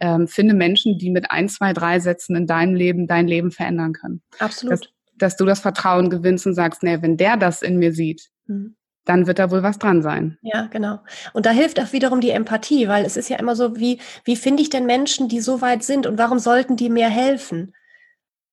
ähm, 0.00 0.26
finde 0.26 0.54
Menschen, 0.54 0.98
die 0.98 1.10
mit 1.10 1.30
ein, 1.30 1.48
zwei, 1.48 1.72
drei 1.72 2.00
Sätzen 2.00 2.36
in 2.36 2.46
deinem 2.46 2.74
Leben 2.74 3.06
dein 3.06 3.26
Leben 3.28 3.50
verändern 3.50 3.92
können. 3.92 4.22
Absolut. 4.38 4.72
Dass, 4.72 4.80
dass 5.18 5.36
du 5.36 5.44
das 5.44 5.60
Vertrauen 5.60 6.10
gewinnst 6.10 6.46
und 6.46 6.54
sagst, 6.54 6.82
nee, 6.82 7.00
wenn 7.00 7.16
der 7.16 7.36
das 7.36 7.62
in 7.62 7.78
mir 7.78 7.92
sieht, 7.92 8.30
mhm. 8.46 8.76
dann 9.04 9.26
wird 9.26 9.38
da 9.38 9.50
wohl 9.50 9.62
was 9.62 9.78
dran 9.78 10.02
sein. 10.02 10.38
Ja, 10.42 10.66
genau. 10.66 11.00
Und 11.32 11.46
da 11.46 11.50
hilft 11.50 11.80
auch 11.80 11.92
wiederum 11.92 12.20
die 12.20 12.30
Empathie, 12.30 12.88
weil 12.88 13.04
es 13.04 13.16
ist 13.16 13.28
ja 13.28 13.38
immer 13.38 13.56
so, 13.56 13.76
wie, 13.76 14.00
wie 14.24 14.36
finde 14.36 14.62
ich 14.62 14.70
denn 14.70 14.86
Menschen, 14.86 15.28
die 15.28 15.40
so 15.40 15.60
weit 15.60 15.82
sind 15.82 16.06
und 16.06 16.18
warum 16.18 16.38
sollten 16.38 16.76
die 16.76 16.90
mir 16.90 17.08
helfen? 17.08 17.74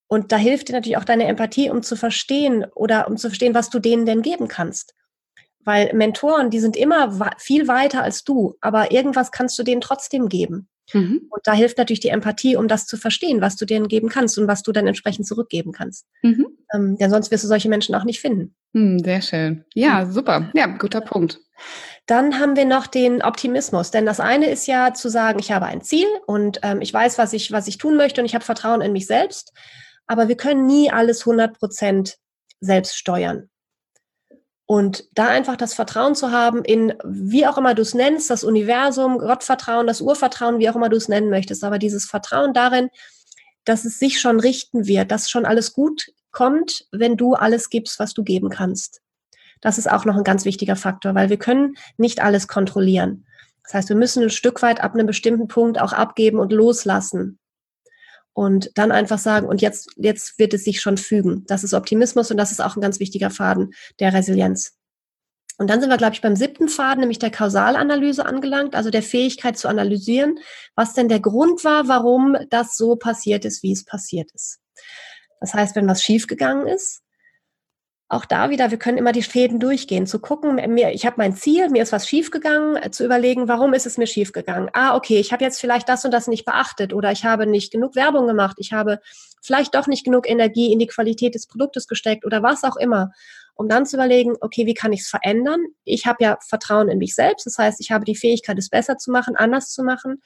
Und 0.07 0.33
da 0.33 0.37
hilft 0.37 0.67
dir 0.67 0.73
natürlich 0.73 0.97
auch 0.97 1.05
deine 1.05 1.25
Empathie, 1.25 1.69
um 1.69 1.83
zu 1.83 1.95
verstehen 1.95 2.65
oder 2.75 3.07
um 3.07 3.15
zu 3.15 3.29
verstehen, 3.29 3.55
was 3.55 3.69
du 3.69 3.79
denen 3.79 4.05
denn 4.05 4.21
geben 4.21 4.49
kannst. 4.49 4.93
Weil 5.63 5.93
Mentoren, 5.93 6.49
die 6.49 6.59
sind 6.59 6.75
immer 6.75 7.33
viel 7.37 7.67
weiter 7.67 8.03
als 8.03 8.23
du, 8.23 8.57
aber 8.59 8.91
irgendwas 8.91 9.31
kannst 9.31 9.57
du 9.57 9.63
denen 9.63 9.79
trotzdem 9.79 10.27
geben. 10.27 10.67
Mhm. 10.93 11.27
Und 11.29 11.41
da 11.45 11.53
hilft 11.53 11.77
natürlich 11.77 11.99
die 11.99 12.09
Empathie, 12.09 12.55
um 12.55 12.67
das 12.67 12.85
zu 12.85 12.97
verstehen, 12.97 13.41
was 13.41 13.55
du 13.55 13.65
denen 13.65 13.87
geben 13.87 14.09
kannst 14.09 14.37
und 14.37 14.47
was 14.47 14.63
du 14.63 14.71
dann 14.71 14.87
entsprechend 14.87 15.27
zurückgeben 15.27 15.71
kannst. 15.71 16.05
Mhm. 16.21 16.47
Ähm, 16.73 16.97
denn 16.97 17.09
sonst 17.09 17.31
wirst 17.31 17.43
du 17.43 17.47
solche 17.47 17.69
Menschen 17.69 17.95
auch 17.95 18.03
nicht 18.03 18.19
finden. 18.19 18.55
Mhm, 18.73 18.99
sehr 18.99 19.21
schön. 19.21 19.65
Ja, 19.73 20.05
super. 20.05 20.49
Ja, 20.53 20.67
guter 20.67 21.01
Punkt. 21.01 21.39
Dann 22.07 22.39
haben 22.39 22.55
wir 22.55 22.65
noch 22.65 22.87
den 22.87 23.21
Optimismus, 23.21 23.91
denn 23.91 24.05
das 24.05 24.19
eine 24.19 24.49
ist 24.49 24.67
ja 24.67 24.93
zu 24.93 25.09
sagen, 25.09 25.39
ich 25.39 25.51
habe 25.51 25.67
ein 25.67 25.81
Ziel 25.81 26.07
und 26.25 26.59
ähm, 26.63 26.81
ich 26.81 26.93
weiß, 26.93 27.17
was 27.17 27.33
ich, 27.33 27.51
was 27.51 27.67
ich 27.67 27.77
tun 27.77 27.95
möchte 27.95 28.21
und 28.21 28.25
ich 28.25 28.33
habe 28.33 28.43
Vertrauen 28.43 28.81
in 28.81 28.91
mich 28.91 29.05
selbst. 29.05 29.53
Aber 30.07 30.27
wir 30.27 30.35
können 30.35 30.65
nie 30.65 30.91
alles 30.91 31.21
100 31.21 31.57
Prozent 31.57 32.17
selbst 32.59 32.97
steuern. 32.97 33.50
Und 34.71 35.03
da 35.13 35.27
einfach 35.27 35.57
das 35.57 35.73
Vertrauen 35.73 36.15
zu 36.15 36.31
haben 36.31 36.63
in, 36.63 36.93
wie 37.03 37.45
auch 37.45 37.57
immer 37.57 37.75
du 37.75 37.81
es 37.81 37.93
nennst, 37.93 38.29
das 38.29 38.45
Universum, 38.45 39.17
Gottvertrauen, 39.17 39.85
das 39.85 39.99
Urvertrauen, 39.99 40.59
wie 40.59 40.69
auch 40.69 40.77
immer 40.77 40.87
du 40.87 40.95
es 40.95 41.09
nennen 41.09 41.29
möchtest, 41.29 41.65
aber 41.65 41.77
dieses 41.77 42.05
Vertrauen 42.05 42.53
darin, 42.53 42.87
dass 43.65 43.83
es 43.83 43.99
sich 43.99 44.21
schon 44.21 44.39
richten 44.39 44.87
wird, 44.87 45.11
dass 45.11 45.29
schon 45.29 45.45
alles 45.45 45.73
gut 45.73 46.13
kommt, 46.31 46.85
wenn 46.93 47.17
du 47.17 47.33
alles 47.33 47.69
gibst, 47.69 47.99
was 47.99 48.13
du 48.13 48.23
geben 48.23 48.49
kannst. 48.49 49.01
Das 49.59 49.77
ist 49.77 49.91
auch 49.91 50.05
noch 50.05 50.15
ein 50.15 50.23
ganz 50.23 50.45
wichtiger 50.45 50.77
Faktor, 50.77 51.15
weil 51.15 51.29
wir 51.29 51.37
können 51.37 51.75
nicht 51.97 52.21
alles 52.21 52.47
kontrollieren. 52.47 53.25
Das 53.63 53.73
heißt, 53.73 53.89
wir 53.89 53.97
müssen 53.97 54.23
ein 54.23 54.29
Stück 54.29 54.61
weit 54.61 54.79
ab 54.79 54.93
einem 54.93 55.05
bestimmten 55.05 55.49
Punkt 55.49 55.81
auch 55.81 55.91
abgeben 55.91 56.39
und 56.39 56.53
loslassen. 56.53 57.39
Und 58.33 58.71
dann 58.75 58.91
einfach 58.91 59.19
sagen, 59.19 59.47
und 59.47 59.61
jetzt, 59.61 59.89
jetzt 59.97 60.39
wird 60.39 60.53
es 60.53 60.63
sich 60.63 60.79
schon 60.79 60.97
fügen. 60.97 61.43
Das 61.47 61.63
ist 61.63 61.73
Optimismus 61.73 62.31
und 62.31 62.37
das 62.37 62.51
ist 62.51 62.61
auch 62.61 62.75
ein 62.75 62.81
ganz 62.81 62.99
wichtiger 62.99 63.29
Faden 63.29 63.73
der 63.99 64.13
Resilienz. 64.13 64.77
Und 65.57 65.69
dann 65.69 65.79
sind 65.79 65.89
wir, 65.89 65.97
glaube 65.97 66.13
ich, 66.13 66.21
beim 66.21 66.35
siebten 66.35 66.69
Faden, 66.69 67.01
nämlich 67.01 67.19
der 67.19 67.29
Kausalanalyse 67.29 68.25
angelangt, 68.25 68.73
also 68.73 68.89
der 68.89 69.03
Fähigkeit 69.03 69.57
zu 69.57 69.67
analysieren, 69.67 70.39
was 70.75 70.93
denn 70.93 71.07
der 71.07 71.19
Grund 71.19 71.63
war, 71.63 71.87
warum 71.87 72.35
das 72.49 72.75
so 72.75 72.95
passiert 72.95 73.45
ist, 73.45 73.61
wie 73.61 73.73
es 73.73 73.83
passiert 73.85 74.31
ist. 74.33 74.59
Das 75.39 75.53
heißt, 75.53 75.75
wenn 75.75 75.87
was 75.87 76.01
schiefgegangen 76.01 76.67
ist, 76.67 77.01
auch 78.11 78.25
da 78.25 78.49
wieder, 78.49 78.71
wir 78.71 78.77
können 78.77 78.97
immer 78.97 79.13
die 79.13 79.21
Fäden 79.21 79.59
durchgehen, 79.59 80.05
zu 80.05 80.19
gucken, 80.19 80.55
mir, 80.73 80.91
ich 80.91 81.05
habe 81.05 81.15
mein 81.17 81.33
Ziel, 81.33 81.69
mir 81.69 81.81
ist 81.81 81.93
was 81.93 82.07
schiefgegangen, 82.07 82.75
äh, 82.75 82.91
zu 82.91 83.05
überlegen, 83.05 83.47
warum 83.47 83.73
ist 83.73 83.85
es 83.85 83.97
mir 83.97 84.05
schiefgegangen? 84.05 84.69
Ah, 84.73 84.97
okay, 84.97 85.17
ich 85.19 85.31
habe 85.31 85.45
jetzt 85.45 85.61
vielleicht 85.61 85.87
das 85.87 86.03
und 86.03 86.11
das 86.11 86.27
nicht 86.27 86.43
beachtet 86.43 86.93
oder 86.93 87.13
ich 87.13 87.23
habe 87.23 87.47
nicht 87.47 87.71
genug 87.71 87.95
Werbung 87.95 88.27
gemacht, 88.27 88.57
ich 88.59 88.73
habe 88.73 88.99
vielleicht 89.41 89.75
doch 89.75 89.87
nicht 89.87 90.03
genug 90.03 90.29
Energie 90.29 90.73
in 90.73 90.79
die 90.79 90.87
Qualität 90.87 91.35
des 91.35 91.47
Produktes 91.47 91.87
gesteckt 91.87 92.25
oder 92.25 92.43
was 92.43 92.65
auch 92.65 92.75
immer, 92.75 93.11
um 93.55 93.69
dann 93.69 93.85
zu 93.85 93.95
überlegen, 93.95 94.35
okay, 94.41 94.65
wie 94.65 94.73
kann 94.73 94.91
ich 94.91 95.01
es 95.01 95.07
verändern? 95.07 95.61
Ich 95.85 96.05
habe 96.05 96.21
ja 96.21 96.37
Vertrauen 96.45 96.89
in 96.89 96.97
mich 96.97 97.15
selbst, 97.15 97.45
das 97.45 97.57
heißt, 97.57 97.79
ich 97.79 97.91
habe 97.91 98.03
die 98.03 98.17
Fähigkeit, 98.17 98.57
es 98.57 98.69
besser 98.69 98.97
zu 98.97 99.11
machen, 99.11 99.37
anders 99.37 99.71
zu 99.71 99.83
machen. 99.83 100.21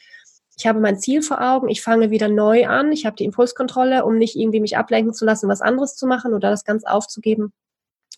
Ich 0.58 0.66
habe 0.66 0.80
mein 0.80 0.98
Ziel 0.98 1.22
vor 1.22 1.40
Augen, 1.40 1.70
ich 1.70 1.84
fange 1.84 2.10
wieder 2.10 2.30
neu 2.30 2.66
an, 2.66 2.92
ich 2.92 3.06
habe 3.06 3.16
die 3.16 3.26
Impulskontrolle, 3.26 4.06
um 4.06 4.18
nicht 4.18 4.36
irgendwie 4.36 4.62
mich 4.62 4.76
ablenken 4.76 5.14
zu 5.14 5.26
lassen, 5.26 5.50
was 5.50 5.62
anderes 5.62 5.96
zu 5.96 6.08
machen 6.08 6.34
oder 6.34 6.50
das 6.50 6.64
ganz 6.64 6.84
aufzugeben 6.84 7.54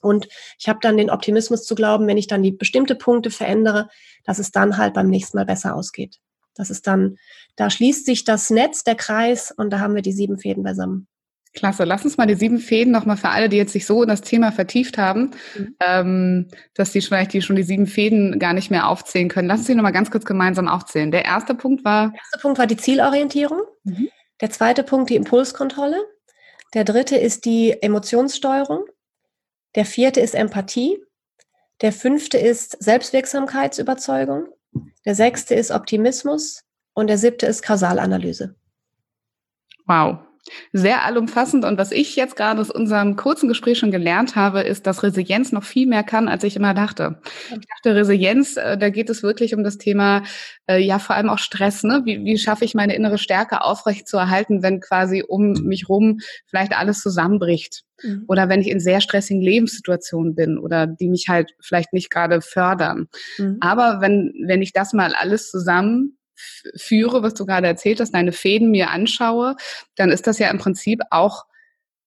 und 0.07 0.27
ich 0.59 0.67
habe 0.67 0.79
dann 0.81 0.97
den 0.97 1.09
Optimismus 1.09 1.65
zu 1.65 1.75
glauben, 1.75 2.07
wenn 2.07 2.17
ich 2.17 2.27
dann 2.27 2.43
die 2.43 2.51
bestimmte 2.51 2.95
Punkte 2.95 3.29
verändere, 3.29 3.89
dass 4.23 4.39
es 4.39 4.51
dann 4.51 4.77
halt 4.77 4.93
beim 4.93 5.09
nächsten 5.09 5.37
Mal 5.37 5.45
besser 5.45 5.75
ausgeht. 5.75 6.17
Das 6.55 6.69
ist 6.69 6.87
dann, 6.87 7.17
da 7.55 7.69
schließt 7.69 8.05
sich 8.05 8.23
das 8.23 8.49
Netz, 8.49 8.83
der 8.83 8.95
Kreis 8.95 9.51
und 9.55 9.69
da 9.69 9.79
haben 9.79 9.95
wir 9.95 10.01
die 10.01 10.11
sieben 10.11 10.39
Fäden 10.39 10.63
beisammen. 10.63 11.07
Klasse. 11.53 11.85
Lass 11.85 12.05
uns 12.05 12.17
mal 12.17 12.27
die 12.27 12.35
sieben 12.35 12.59
Fäden 12.59 12.93
nochmal 12.93 13.17
für 13.17 13.29
alle, 13.29 13.49
die 13.49 13.57
jetzt 13.57 13.73
sich 13.73 13.85
so 13.85 14.03
in 14.03 14.09
das 14.09 14.21
Thema 14.21 14.51
vertieft 14.51 14.97
haben, 14.97 15.31
mhm. 15.57 15.75
ähm, 15.79 16.47
dass 16.75 16.91
die 16.91 17.01
vielleicht 17.01 17.33
die 17.33 17.41
schon 17.41 17.55
die 17.55 17.63
sieben 17.63 17.87
Fäden 17.87 18.37
gar 18.37 18.53
nicht 18.53 18.69
mehr 18.69 18.87
aufzählen 18.87 19.27
können. 19.27 19.47
Lass 19.47 19.59
uns 19.59 19.67
sie 19.67 19.75
nochmal 19.75 19.91
ganz 19.91 20.11
kurz 20.11 20.25
gemeinsam 20.25 20.67
aufzählen. 20.67 21.11
Der 21.11 21.25
erste 21.25 21.55
Punkt 21.55 21.83
war. 21.83 22.09
Der 22.09 22.19
erste 22.19 22.39
Punkt 22.39 22.59
war 22.59 22.67
die 22.67 22.77
Zielorientierung. 22.77 23.61
Mhm. 23.83 24.09
Der 24.39 24.51
zweite 24.51 24.83
Punkt 24.83 25.09
die 25.09 25.15
Impulskontrolle. 25.15 25.97
Der 26.73 26.83
dritte 26.83 27.15
ist 27.15 27.45
die 27.45 27.81
Emotionssteuerung. 27.81 28.85
Der 29.75 29.85
vierte 29.85 30.19
ist 30.21 30.35
Empathie. 30.35 31.01
Der 31.81 31.93
fünfte 31.93 32.37
ist 32.37 32.81
Selbstwirksamkeitsüberzeugung. 32.83 34.47
Der 35.05 35.15
sechste 35.15 35.55
ist 35.55 35.71
Optimismus. 35.71 36.63
Und 36.93 37.07
der 37.07 37.17
siebte 37.17 37.45
ist 37.45 37.61
Kausalanalyse. 37.61 38.55
Wow. 39.85 40.26
Sehr 40.73 41.03
allumfassend. 41.03 41.65
Und 41.65 41.77
was 41.77 41.91
ich 41.91 42.15
jetzt 42.15 42.35
gerade 42.35 42.61
aus 42.61 42.71
unserem 42.71 43.15
kurzen 43.15 43.47
Gespräch 43.47 43.79
schon 43.79 43.91
gelernt 43.91 44.35
habe, 44.35 44.61
ist, 44.61 44.87
dass 44.87 45.03
Resilienz 45.03 45.51
noch 45.51 45.63
viel 45.63 45.87
mehr 45.87 46.03
kann, 46.03 46.27
als 46.27 46.43
ich 46.43 46.55
immer 46.55 46.73
dachte. 46.73 47.21
Ich 47.49 47.67
dachte, 47.67 47.95
Resilienz, 47.95 48.57
äh, 48.57 48.77
da 48.77 48.89
geht 48.89 49.09
es 49.09 49.23
wirklich 49.23 49.53
um 49.53 49.63
das 49.63 49.77
Thema, 49.77 50.23
äh, 50.67 50.77
ja, 50.79 50.99
vor 50.99 51.15
allem 51.15 51.29
auch 51.29 51.39
Stress. 51.39 51.83
Ne? 51.83 52.01
Wie, 52.05 52.23
wie 52.23 52.37
schaffe 52.37 52.65
ich 52.65 52.75
meine 52.75 52.95
innere 52.95 53.17
Stärke 53.17 53.63
aufrecht 53.63 54.07
zu 54.07 54.17
erhalten, 54.17 54.63
wenn 54.63 54.79
quasi 54.79 55.23
um 55.27 55.53
mich 55.63 55.89
rum 55.89 56.19
vielleicht 56.45 56.77
alles 56.77 57.01
zusammenbricht? 57.01 57.83
Mhm. 58.03 58.25
Oder 58.27 58.49
wenn 58.49 58.61
ich 58.61 58.69
in 58.69 58.79
sehr 58.79 59.01
stressigen 59.01 59.41
Lebenssituationen 59.41 60.35
bin 60.35 60.57
oder 60.57 60.87
die 60.87 61.09
mich 61.09 61.27
halt 61.27 61.51
vielleicht 61.59 61.93
nicht 61.93 62.09
gerade 62.09 62.41
fördern. 62.41 63.07
Mhm. 63.37 63.57
Aber 63.59 64.01
wenn, 64.01 64.33
wenn 64.45 64.61
ich 64.61 64.73
das 64.73 64.93
mal 64.93 65.13
alles 65.13 65.49
zusammen 65.49 66.16
führe, 66.75 67.23
was 67.23 67.33
du 67.33 67.45
gerade 67.45 67.67
erzählt 67.67 67.99
hast, 67.99 68.13
deine 68.13 68.31
Fäden 68.31 68.71
mir 68.71 68.89
anschaue, 68.89 69.55
dann 69.95 70.11
ist 70.11 70.27
das 70.27 70.39
ja 70.39 70.49
im 70.49 70.57
Prinzip 70.57 71.01
auch 71.09 71.45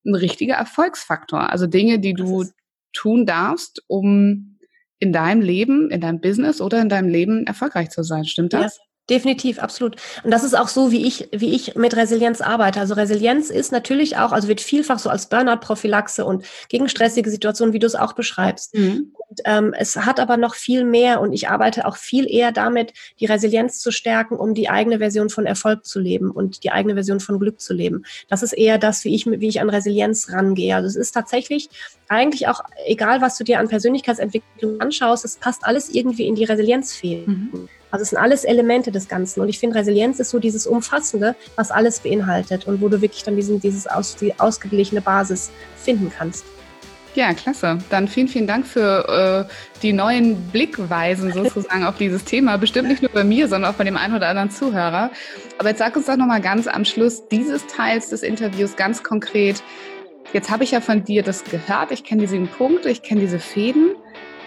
ein 0.04 0.14
richtiger 0.14 0.54
Erfolgsfaktor. 0.54 1.50
Also 1.50 1.66
Dinge, 1.66 1.98
die 1.98 2.14
du 2.14 2.44
tun 2.92 3.26
darfst, 3.26 3.82
um 3.86 4.58
in 4.98 5.12
deinem 5.12 5.40
Leben, 5.40 5.90
in 5.90 6.00
deinem 6.00 6.20
Business 6.20 6.60
oder 6.60 6.80
in 6.80 6.88
deinem 6.88 7.08
Leben 7.08 7.46
erfolgreich 7.46 7.90
zu 7.90 8.02
sein. 8.02 8.24
Stimmt 8.24 8.52
das? 8.52 8.76
Ja. 8.76 8.82
Definitiv, 9.10 9.58
absolut. 9.58 9.96
Und 10.22 10.30
das 10.30 10.44
ist 10.44 10.54
auch 10.56 10.68
so, 10.68 10.92
wie 10.92 11.04
ich, 11.04 11.28
wie 11.32 11.52
ich 11.52 11.74
mit 11.74 11.96
Resilienz 11.96 12.40
arbeite. 12.40 12.78
Also 12.78 12.94
Resilienz 12.94 13.50
ist 13.50 13.72
natürlich 13.72 14.16
auch, 14.16 14.30
also 14.30 14.46
wird 14.46 14.60
vielfach 14.60 15.00
so 15.00 15.10
als 15.10 15.28
Burnout-Prophylaxe 15.28 16.24
und 16.24 16.44
gegen 16.68 16.88
stressige 16.88 17.28
Situationen, 17.28 17.74
wie 17.74 17.80
du 17.80 17.88
es 17.88 17.96
auch 17.96 18.12
beschreibst. 18.12 18.72
Mhm. 18.76 19.12
Und, 19.28 19.40
ähm, 19.46 19.74
es 19.76 19.96
hat 19.96 20.20
aber 20.20 20.36
noch 20.36 20.54
viel 20.54 20.84
mehr 20.84 21.20
und 21.20 21.32
ich 21.32 21.48
arbeite 21.48 21.86
auch 21.86 21.96
viel 21.96 22.32
eher 22.32 22.52
damit, 22.52 22.92
die 23.18 23.26
Resilienz 23.26 23.80
zu 23.80 23.90
stärken, 23.90 24.36
um 24.36 24.54
die 24.54 24.70
eigene 24.70 24.98
Version 24.98 25.28
von 25.28 25.44
Erfolg 25.44 25.84
zu 25.84 25.98
leben 25.98 26.30
und 26.30 26.62
die 26.62 26.70
eigene 26.70 26.94
Version 26.94 27.18
von 27.18 27.40
Glück 27.40 27.60
zu 27.60 27.74
leben. 27.74 28.04
Das 28.28 28.44
ist 28.44 28.52
eher 28.52 28.78
das, 28.78 29.04
wie 29.04 29.12
ich, 29.12 29.26
wie 29.26 29.48
ich 29.48 29.60
an 29.60 29.70
Resilienz 29.70 30.30
rangehe. 30.30 30.76
Also 30.76 30.86
es 30.86 30.94
ist 30.94 31.10
tatsächlich 31.10 31.68
eigentlich 32.06 32.46
auch, 32.46 32.60
egal 32.86 33.20
was 33.20 33.36
du 33.36 33.42
dir 33.42 33.58
an 33.58 33.68
Persönlichkeitsentwicklung 33.68 34.80
anschaust, 34.80 35.24
es 35.24 35.36
passt 35.36 35.64
alles 35.64 35.88
irgendwie 35.88 36.28
in 36.28 36.36
die 36.36 36.44
Resilienzfähigkeit. 36.44 37.26
Mhm. 37.26 37.68
Also 37.90 38.02
es 38.02 38.10
sind 38.10 38.18
alles 38.18 38.44
Elemente 38.44 38.92
des 38.92 39.08
Ganzen. 39.08 39.40
Und 39.40 39.48
ich 39.48 39.58
finde, 39.58 39.76
Resilienz 39.76 40.20
ist 40.20 40.30
so 40.30 40.38
dieses 40.38 40.66
Umfassende, 40.66 41.34
was 41.56 41.70
alles 41.70 42.00
beinhaltet 42.00 42.66
und 42.66 42.80
wo 42.80 42.88
du 42.88 43.00
wirklich 43.00 43.22
dann 43.22 43.36
diesen, 43.36 43.60
dieses 43.60 43.86
aus, 43.86 44.16
die 44.16 44.38
ausgeglichene 44.38 45.00
Basis 45.00 45.50
finden 45.76 46.10
kannst. 46.16 46.44
Ja, 47.14 47.34
klasse. 47.34 47.78
Dann 47.90 48.06
vielen, 48.06 48.28
vielen 48.28 48.46
Dank 48.46 48.66
für 48.66 49.46
äh, 49.48 49.52
die 49.82 49.92
neuen 49.92 50.36
Blickweisen 50.50 51.32
sozusagen 51.34 51.84
auf 51.84 51.96
dieses 51.96 52.24
Thema. 52.24 52.56
Bestimmt 52.56 52.88
nicht 52.88 53.02
nur 53.02 53.10
bei 53.10 53.24
mir, 53.24 53.48
sondern 53.48 53.72
auch 53.72 53.76
bei 53.76 53.84
dem 53.84 53.96
einen 53.96 54.14
oder 54.14 54.28
anderen 54.28 54.50
Zuhörer. 54.50 55.10
Aber 55.58 55.68
jetzt 55.70 55.78
sag 55.78 55.96
uns 55.96 56.06
doch 56.06 56.16
nochmal 56.16 56.40
ganz 56.40 56.68
am 56.68 56.84
Schluss 56.84 57.26
dieses 57.28 57.66
Teils 57.66 58.10
des 58.10 58.22
Interviews 58.22 58.76
ganz 58.76 59.02
konkret. 59.02 59.62
Jetzt 60.32 60.50
habe 60.50 60.62
ich 60.62 60.70
ja 60.70 60.80
von 60.80 61.02
dir 61.02 61.24
das 61.24 61.42
gehört. 61.42 61.90
Ich 61.90 62.04
kenne 62.04 62.20
diese 62.20 62.32
sieben 62.32 62.46
Punkte, 62.46 62.88
ich 62.88 63.02
kenne 63.02 63.20
diese 63.20 63.40
Fäden. 63.40 63.96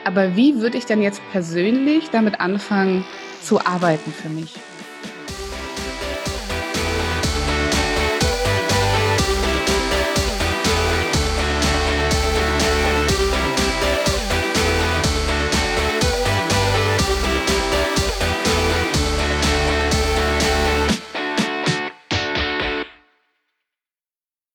Aber 0.06 0.36
wie 0.36 0.62
würde 0.62 0.78
ich 0.78 0.86
denn 0.86 1.02
jetzt 1.02 1.22
persönlich 1.32 2.10
damit 2.12 2.40
anfangen, 2.40 3.06
zu 3.44 3.60
arbeiten 3.66 4.12
für 4.12 4.30
mich. 4.30 4.54